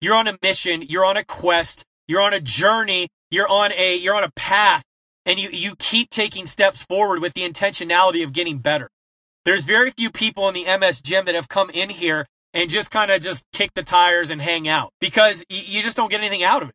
You're 0.00 0.16
on 0.16 0.26
a 0.26 0.36
mission, 0.42 0.82
you're 0.82 1.04
on 1.04 1.16
a 1.16 1.22
quest, 1.22 1.84
you're 2.08 2.22
on 2.22 2.34
a 2.34 2.40
journey, 2.40 3.08
you're 3.30 3.48
on 3.48 3.70
a, 3.72 3.96
you're 3.96 4.16
on 4.16 4.24
a 4.24 4.30
path, 4.34 4.82
and 5.24 5.38
you, 5.38 5.50
you 5.50 5.76
keep 5.78 6.10
taking 6.10 6.46
steps 6.46 6.82
forward 6.82 7.20
with 7.20 7.34
the 7.34 7.48
intentionality 7.48 8.24
of 8.24 8.32
getting 8.32 8.58
better. 8.58 8.88
There's 9.44 9.64
very 9.64 9.90
few 9.90 10.10
people 10.10 10.48
in 10.48 10.54
the 10.54 10.78
MS 10.78 11.00
gym 11.00 11.26
that 11.26 11.34
have 11.34 11.48
come 11.48 11.70
in 11.70 11.90
here 11.90 12.26
and 12.52 12.70
just 12.70 12.90
kind 12.90 13.10
of 13.10 13.22
just 13.22 13.44
kick 13.52 13.70
the 13.74 13.82
tires 13.82 14.30
and 14.30 14.42
hang 14.42 14.66
out 14.66 14.92
because 15.00 15.44
you 15.48 15.82
just 15.82 15.96
don't 15.96 16.10
get 16.10 16.20
anything 16.20 16.42
out 16.42 16.62
of 16.62 16.70
it. 16.70 16.74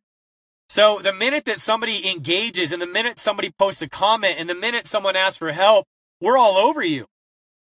So 0.68 0.98
the 0.98 1.12
minute 1.12 1.44
that 1.44 1.58
somebody 1.58 2.08
engages 2.10 2.72
and 2.72 2.80
the 2.80 2.86
minute 2.86 3.18
somebody 3.18 3.52
posts 3.58 3.82
a 3.82 3.88
comment 3.88 4.36
and 4.38 4.48
the 4.48 4.54
minute 4.54 4.86
someone 4.86 5.14
asks 5.14 5.38
for 5.38 5.52
help, 5.52 5.86
we're 6.20 6.38
all 6.38 6.56
over 6.56 6.82
you. 6.82 7.06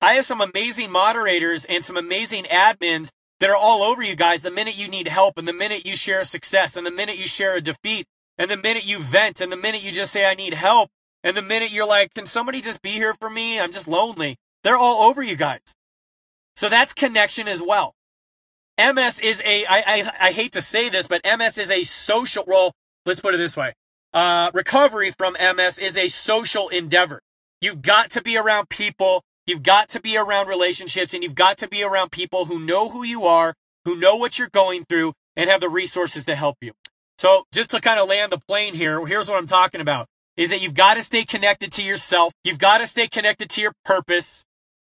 I 0.01 0.13
have 0.13 0.25
some 0.25 0.41
amazing 0.41 0.91
moderators 0.91 1.65
and 1.65 1.84
some 1.84 1.97
amazing 1.97 2.45
admins 2.45 3.10
that 3.39 3.50
are 3.50 3.56
all 3.56 3.84
over 3.84 4.02
you 4.02 4.15
guys 4.15 4.43
the 4.43 4.52
minute 4.52 4.78
you 4.78 4.88
need 4.88 5.08
help 5.08 5.38
and 5.38 5.48
the 5.48 5.54
minute 5.54 5.86
you 5.86 5.95
share 5.95 6.21
a 6.21 6.26
success 6.26 6.76
and 6.76 6.86
the 6.86 6.91
minute 6.91 7.17
you 7.17 7.28
share 7.28 7.56
a 7.56 7.62
defeat 7.62 8.06
and 8.38 8.50
the 8.50 8.58
minute 8.58 8.86
you 8.86 9.00
vent 9.00 9.41
and 9.41 9.52
the 9.52 9.58
minute 9.58 9.84
you 9.84 9.91
just 9.91 10.12
say, 10.12 10.26
I 10.26 10.34
need 10.34 10.54
help 10.54 10.89
and 11.24 11.36
the 11.36 11.41
minute 11.41 11.71
you're 11.71 11.88
like, 11.88 12.13
can 12.13 12.26
somebody 12.26 12.62
just 12.62 12.82
be 12.82 12.91
here 12.91 13.13
for 13.13 13.30
me? 13.30 13.60
I'm 13.60 13.71
just 13.71 13.88
lonely. 13.88 14.38
They're 14.63 14.78
all 14.78 15.10
over 15.10 15.24
you 15.24 15.36
guys. 15.36 15.60
So 16.56 16.69
that's 16.69 16.93
connection 16.93 17.48
as 17.48 17.62
well. 17.62 17.93
MS 18.78 19.19
is 19.19 19.41
a, 19.45 19.65
I, 19.65 19.78
I, 19.78 20.12
I 20.28 20.32
hate 20.32 20.52
to 20.54 20.62
say 20.62 20.89
this, 20.89 21.08
but 21.08 21.21
MS 21.26 21.58
is 21.58 21.71
a 21.71 21.84
social 21.84 22.43
role. 22.45 22.74
Let's 23.06 23.19
put 23.19 23.34
it 23.34 23.38
this 23.38 23.58
way. 23.58 23.74
Uh, 24.13 24.52
recovery 24.54 25.12
from 25.12 25.34
MS 25.34 25.78
is 25.78 25.98
a 25.98 26.08
social 26.08 26.69
endeavor. 26.69 27.21
You've 27.60 27.82
got 27.82 28.12
to 28.12 28.21
be 28.21 28.38
around 28.38 28.69
people. 28.69 29.24
You've 29.47 29.63
got 29.63 29.89
to 29.89 30.01
be 30.01 30.17
around 30.17 30.47
relationships 30.47 31.13
and 31.13 31.21
you've 31.21 31.36
got 31.36 31.58
to 31.60 31.67
be 31.67 31.84
around 31.84 32.12
people 32.12 32.45
who 32.45 32.60
know 32.60 32.89
who 32.89 33.03
you 33.03 33.25
are, 33.25 33.53
who 33.86 33.95
know 33.95 34.15
what 34.15 34.39
you're 34.39 34.49
going 34.49 34.86
through 34.86 35.13
and 35.36 35.49
have 35.49 35.62
the 35.62 35.69
resources 35.69 36.25
to 36.25 36.36
help 36.36 36.58
you. 36.62 36.73
So 37.17 37.45
just 37.51 37.69
to 37.71 37.79
kind 37.79 37.99
of 37.99 38.10
land 38.10 38.31
the 38.31 38.39
plane 38.39 38.73
here, 38.73 39.05
here's 39.05 39.29
what 39.29 39.38
I'm 39.38 39.47
talking 39.47 39.81
about 39.81 40.08
is 40.36 40.49
that 40.49 40.62
you've 40.62 40.73
got 40.73 40.95
to 40.95 41.03
stay 41.03 41.23
connected 41.23 41.71
to 41.73 41.84
yourself. 41.84 42.34
You've 42.43 42.58
got 42.58 42.79
to 42.79 42.88
stay 42.88 43.08
connected 43.08 43.49
to 43.51 43.62
your 43.62 43.71
purpose. 43.86 44.45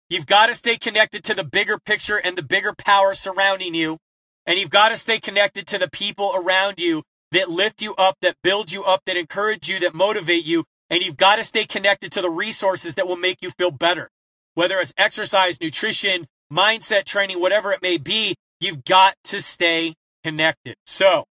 You've 0.08 0.26
got 0.26 0.46
to 0.46 0.54
stay 0.54 0.76
connected 0.76 1.24
to 1.24 1.34
the 1.34 1.42
bigger 1.42 1.78
picture 1.78 2.16
and 2.16 2.36
the 2.36 2.42
bigger 2.42 2.72
power 2.72 3.14
surrounding 3.14 3.74
you. 3.74 3.98
And 4.46 4.58
you've 4.58 4.70
got 4.70 4.90
to 4.90 4.96
stay 4.96 5.18
connected 5.18 5.66
to 5.68 5.78
the 5.78 5.88
people 5.90 6.32
around 6.34 6.78
you 6.78 7.02
that 7.32 7.50
lift 7.50 7.82
you 7.82 7.94
up, 7.96 8.16
that 8.22 8.36
build 8.42 8.70
you 8.70 8.84
up, 8.84 9.00
that 9.06 9.16
encourage 9.16 9.68
you, 9.68 9.80
that 9.80 9.94
motivate 9.94 10.44
you. 10.44 10.64
And 10.90 11.02
you've 11.02 11.16
got 11.16 11.36
to 11.36 11.44
stay 11.44 11.64
connected 11.64 12.12
to 12.12 12.20
the 12.22 12.30
resources 12.30 12.94
that 12.94 13.08
will 13.08 13.16
make 13.16 13.38
you 13.42 13.50
feel 13.50 13.70
better. 13.70 14.10
Whether 14.54 14.78
it's 14.78 14.92
exercise, 14.96 15.60
nutrition, 15.60 16.26
mindset 16.52 17.04
training, 17.04 17.40
whatever 17.40 17.72
it 17.72 17.82
may 17.82 17.96
be, 17.96 18.34
you've 18.60 18.84
got 18.84 19.16
to 19.24 19.40
stay 19.40 19.94
connected. 20.22 20.76
So, 20.86 21.24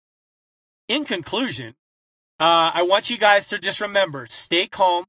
in 0.88 1.04
conclusion, 1.04 1.74
uh, 2.38 2.72
I 2.74 2.82
want 2.82 3.10
you 3.10 3.18
guys 3.18 3.48
to 3.48 3.58
just 3.58 3.80
remember 3.80 4.26
stay 4.28 4.66
calm, 4.66 5.04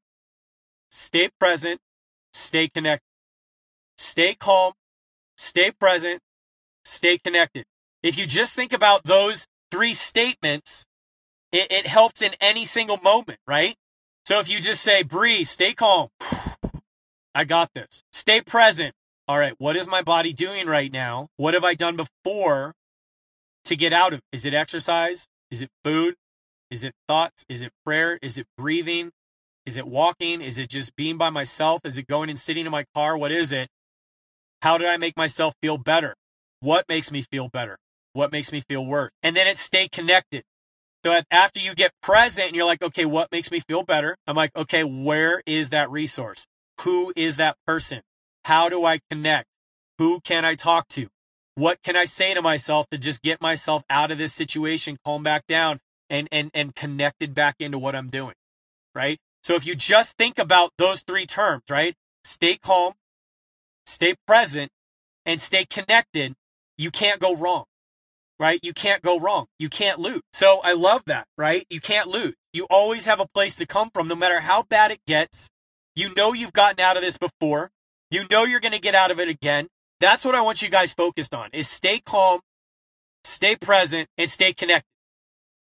stay 0.90 1.30
present, 1.40 1.80
stay 2.34 2.68
connected. 2.68 3.06
Stay 3.98 4.34
calm, 4.34 4.74
stay 5.38 5.72
present, 5.72 6.22
stay 6.84 7.20
connected. 7.20 7.66
If 8.02 8.18
you 8.18 8.26
just 8.26 8.56
think 8.56 8.74
about 8.74 9.04
those 9.04 9.46
three 9.70 9.94
statements, 9.94 10.88
it, 11.52 11.72
it 11.72 11.88
helps 11.88 12.22
in 12.22 12.32
any 12.42 12.66
single 12.66 12.98
moment, 12.98 13.38
right? 13.46 13.76
So 14.26 14.40
if 14.40 14.50
you 14.50 14.60
just 14.60 14.82
say, 14.82 15.04
breathe, 15.04 15.48
stay 15.48 15.74
calm, 15.74 16.10
I 17.34 17.44
got 17.44 17.70
this. 17.74 18.04
Stay 18.12 18.42
present. 18.42 18.94
All 19.28 19.38
right, 19.38 19.54
what 19.58 19.78
is 19.78 19.88
my 19.88 20.02
body 20.02 20.34
doing 20.34 20.68
right 20.68 20.92
now? 20.92 21.30
What 21.38 21.54
have 21.54 21.64
I 21.64 21.74
done 21.74 21.96
before 21.96 22.74
to 23.66 23.76
get 23.76 23.94
out 23.94 24.14
of 24.14 24.20
it? 24.20 24.26
Is 24.32 24.46
it 24.46 24.54
exercise? 24.54 25.28
Is 25.50 25.62
it 25.62 25.70
food? 25.84 26.16
Is 26.70 26.84
it 26.84 26.94
thoughts? 27.08 27.46
Is 27.48 27.62
it 27.62 27.72
prayer? 27.86 28.20
Is 28.22 28.38
it 28.38 28.48
breathing? 28.58 29.12
Is 29.66 29.78
it 29.78 29.88
walking? 29.88 30.42
Is 30.42 30.58
it 30.58 30.70
just 30.70 30.96
being 30.96 31.18
by 31.18 31.30
myself? 31.30 31.82
Is 31.86 31.98
it 31.98 32.08
going 32.08 32.30
and 32.30 32.40
sitting 32.40 32.66
in 32.66 32.72
my 32.72 32.86
car? 32.96 33.18
What 33.18 33.32
is 33.32 33.52
it? 33.52 33.70
How 34.62 34.78
did 34.78 34.88
I 34.88 34.98
make 34.98 35.16
myself 35.16 35.54
feel 35.62 35.78
better? 35.78 36.16
what 36.62 36.86
makes 36.88 37.12
me 37.12 37.22
feel 37.22 37.50
better? 37.50 37.78
What 38.14 38.32
makes 38.32 38.52
me 38.52 38.62
feel 38.62 38.86
worse? 38.86 39.12
And 39.22 39.36
then 39.36 39.48
it's 39.48 39.62
stay 39.62 39.88
connected. 39.88 40.44
So 41.04 41.20
after 41.32 41.60
you 41.60 41.74
get 41.74 41.92
present 42.02 42.48
and 42.48 42.56
you're 42.56 42.66
like, 42.66 42.84
okay, 42.84 43.06
what 43.06 43.32
makes 43.32 43.52
me 43.52 43.60
feel 43.60 43.84
better? 43.84 44.16
I'm 44.28 44.36
like, 44.36 44.56
okay, 44.56 44.84
where 44.84 45.42
is 45.46 45.72
that 45.72 45.90
resource? 45.90 46.46
Who 46.82 47.14
is 47.16 47.38
that 47.38 47.58
person? 47.66 48.02
How 48.46 48.70
do 48.70 48.86
I 48.86 49.00
connect? 49.10 49.48
Who 49.98 50.20
can 50.22 50.46
I 50.46 50.56
talk 50.56 50.88
to? 50.90 51.08
What 51.56 51.84
can 51.84 51.96
I 51.96 52.06
say 52.06 52.34
to 52.34 52.42
myself 52.42 52.88
to 52.90 52.98
just 52.98 53.22
get 53.22 53.42
myself 53.42 53.84
out 53.90 54.12
of 54.12 54.18
this 54.18 54.34
situation, 54.34 54.98
calm 55.06 55.24
back 55.24 55.46
down 55.48 55.80
and, 56.10 56.28
and, 56.32 56.50
and 56.54 56.74
connected 56.76 57.36
back 57.36 57.56
into 57.60 57.78
what 57.78 57.96
I'm 57.96 58.10
doing? 58.10 58.34
Right. 58.96 59.20
So 59.44 59.56
if 59.56 59.66
you 59.66 59.76
just 59.76 60.18
think 60.18 60.40
about 60.40 60.72
those 60.78 61.02
three 61.02 61.26
terms, 61.26 61.64
right? 61.70 61.96
Stay 62.24 62.58
calm, 62.58 62.94
stay 63.86 64.16
present, 64.26 64.72
and 65.26 65.42
stay 65.42 65.66
connected, 65.66 66.34
you 66.78 66.92
can't 66.92 67.20
go 67.20 67.36
wrong 67.36 67.66
right? 68.42 68.60
You 68.64 68.74
can't 68.74 69.04
go 69.04 69.20
wrong. 69.20 69.46
You 69.60 69.70
can't 69.70 70.00
lose. 70.00 70.24
So 70.34 70.62
I 70.64 70.74
love 70.74 71.04
that, 71.06 71.28
right? 71.38 71.64
You 71.70 71.80
can't 71.80 72.08
lose. 72.08 72.34
You 72.54 72.66
always 72.72 73.06
have 73.06 73.20
a 73.20 73.28
place 73.28 73.56
to 73.58 73.68
come 73.68 73.92
from, 73.94 74.08
no 74.08 74.16
matter 74.16 74.40
how 74.40 74.64
bad 74.64 74.90
it 74.90 75.00
gets. 75.06 75.52
You 75.96 76.14
know 76.16 76.34
you've 76.34 76.54
gotten 76.54 76.80
out 76.80 76.98
of 76.98 77.04
this 77.04 77.18
before. 77.18 77.72
You 78.10 78.26
know 78.30 78.44
you're 78.44 78.60
going 78.60 78.72
to 78.74 78.80
get 78.80 78.96
out 78.96 79.12
of 79.12 79.20
it 79.20 79.30
again. 79.30 79.68
That's 80.00 80.26
what 80.26 80.36
I 80.36 80.42
want 80.42 80.62
you 80.62 80.70
guys 80.70 80.94
focused 80.94 81.36
on 81.36 81.50
is 81.54 81.70
stay 81.70 82.00
calm, 82.00 82.42
stay 83.24 83.56
present, 83.56 84.10
and 84.18 84.30
stay 84.30 84.54
connected. 84.54 84.88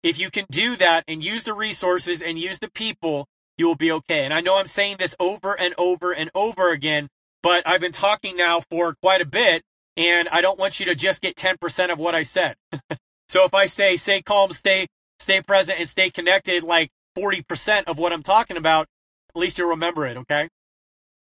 If 0.02 0.18
you 0.18 0.30
can 0.30 0.46
do 0.50 0.76
that 0.76 1.04
and 1.06 1.22
use 1.22 1.44
the 1.44 1.52
resources 1.52 2.22
and 2.22 2.38
use 2.38 2.58
the 2.58 2.70
people, 2.70 3.26
you 3.58 3.66
will 3.66 3.76
be 3.76 3.92
okay. 3.92 4.24
And 4.24 4.32
I 4.32 4.40
know 4.40 4.56
I'm 4.56 4.66
saying 4.66 4.96
this 4.98 5.14
over 5.20 5.58
and 5.58 5.74
over 5.76 6.12
and 6.12 6.30
over 6.34 6.70
again, 6.70 7.08
but 7.42 7.66
I've 7.66 7.80
been 7.80 7.92
talking 7.92 8.36
now 8.36 8.60
for 8.70 8.94
quite 9.02 9.20
a 9.20 9.26
bit 9.26 9.62
and 9.96 10.28
I 10.30 10.40
don't 10.40 10.58
want 10.58 10.80
you 10.80 10.86
to 10.86 10.94
just 10.94 11.20
get 11.20 11.36
10% 11.36 11.92
of 11.92 11.98
what 11.98 12.14
I 12.14 12.22
said. 12.22 12.56
so 13.28 13.44
if 13.44 13.52
I 13.52 13.66
say 13.66 13.96
stay 13.96 14.22
calm, 14.22 14.52
stay 14.52 14.86
stay 15.18 15.42
present 15.42 15.78
and 15.78 15.88
stay 15.88 16.08
connected 16.08 16.64
like 16.64 16.90
40% 17.18 17.84
of 17.84 17.98
what 17.98 18.12
I'm 18.12 18.22
talking 18.22 18.56
about, 18.56 18.86
at 19.34 19.40
least 19.40 19.58
you'll 19.58 19.70
remember 19.70 20.06
it, 20.06 20.16
okay? 20.16 20.48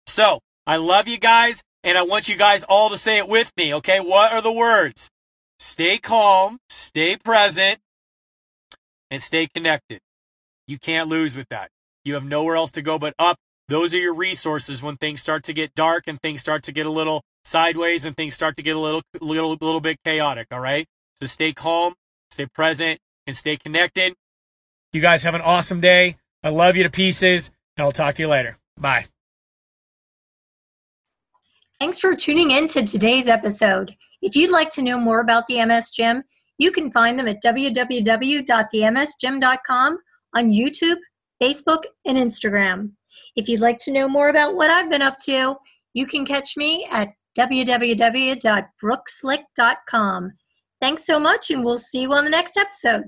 So, 0.08 0.40
I 0.66 0.78
love 0.78 1.08
you 1.08 1.18
guys 1.18 1.62
and 1.84 1.98
I 1.98 2.02
want 2.02 2.28
you 2.28 2.36
guys 2.36 2.64
all 2.64 2.90
to 2.90 2.98
say 2.98 3.18
it 3.18 3.28
with 3.28 3.52
me, 3.58 3.74
okay? 3.76 4.00
What 4.00 4.32
are 4.32 4.42
the 4.42 4.52
words? 4.52 5.10
Stay 5.60 5.98
calm, 5.98 6.60
stay 6.70 7.18
present, 7.18 7.80
and 9.12 9.22
stay 9.22 9.48
connected. 9.48 10.00
You 10.68 10.78
can't 10.78 11.10
lose 11.10 11.36
with 11.36 11.48
that. 11.50 11.70
You 12.04 12.14
have 12.14 12.24
nowhere 12.24 12.56
else 12.56 12.72
to 12.72 12.82
go 12.82 12.98
but 12.98 13.14
up. 13.20 13.38
Those 13.68 13.94
are 13.94 13.98
your 13.98 14.14
resources 14.14 14.82
when 14.82 14.96
things 14.96 15.22
start 15.22 15.44
to 15.44 15.54
get 15.54 15.76
dark 15.76 16.06
and 16.08 16.20
things 16.20 16.42
start 16.42 16.64
to 16.64 16.72
get 16.72 16.86
a 16.86 16.90
little 16.90 17.24
sideways 17.44 18.06
and 18.06 18.16
things 18.16 18.34
start 18.34 18.56
to 18.58 18.64
get 18.64 18.76
a 18.76 18.80
little 18.80 19.02
little 19.22 19.52
little 19.52 19.82
bit 19.82 19.98
chaotic, 20.04 20.48
all 20.52 20.60
right? 20.60 20.88
So 21.20 21.26
stay 21.26 21.54
calm, 21.54 21.94
stay 22.32 22.48
present, 22.48 23.00
and 23.28 23.36
stay 23.36 23.58
connected. 23.58 24.16
You 24.92 25.02
guys 25.02 25.24
have 25.24 25.36
an 25.36 25.42
awesome 25.42 25.82
day. 25.82 26.18
I 26.44 26.50
love 26.50 26.78
you 26.78 26.84
to 26.84 26.90
pieces, 26.90 27.52
and 27.80 27.86
I'll 27.86 27.92
talk 27.94 28.16
to 28.16 28.22
you 28.22 28.28
later. 28.28 28.58
Bye. 28.78 29.06
Thanks 31.80 31.98
for 31.98 32.14
tuning 32.14 32.52
in 32.52 32.68
to 32.70 32.86
today's 32.86 33.30
episode. 33.30 33.96
If 34.22 34.36
you'd 34.36 34.52
like 34.52 34.70
to 34.72 34.82
know 34.82 35.00
more 35.00 35.22
about 35.22 35.48
the 35.48 35.66
MS 35.66 35.92
Gym, 35.92 36.24
you 36.58 36.72
can 36.72 36.92
find 36.92 37.18
them 37.18 37.30
at 37.30 37.42
www.themsgym.com 37.42 39.98
on 40.36 40.50
YouTube, 40.50 40.98
Facebook, 41.42 41.84
and 42.06 42.18
Instagram. 42.18 42.92
If 43.38 43.48
you'd 43.48 43.62
like 43.62 43.78
to 43.80 43.92
know 43.92 44.10
more 44.10 44.28
about 44.28 44.58
what 44.58 44.70
I've 44.70 44.90
been 44.90 45.02
up 45.02 45.16
to, 45.24 45.56
you 45.94 46.06
can 46.06 46.26
catch 46.26 46.58
me 46.58 46.86
at 46.92 47.14
www.brookslick.com. 47.38 50.32
Thanks 50.82 51.06
so 51.06 51.18
much, 51.18 51.50
and 51.50 51.64
we'll 51.64 51.78
see 51.78 52.02
you 52.02 52.12
on 52.14 52.26
the 52.26 52.30
next 52.30 52.58
episode. 52.58 53.06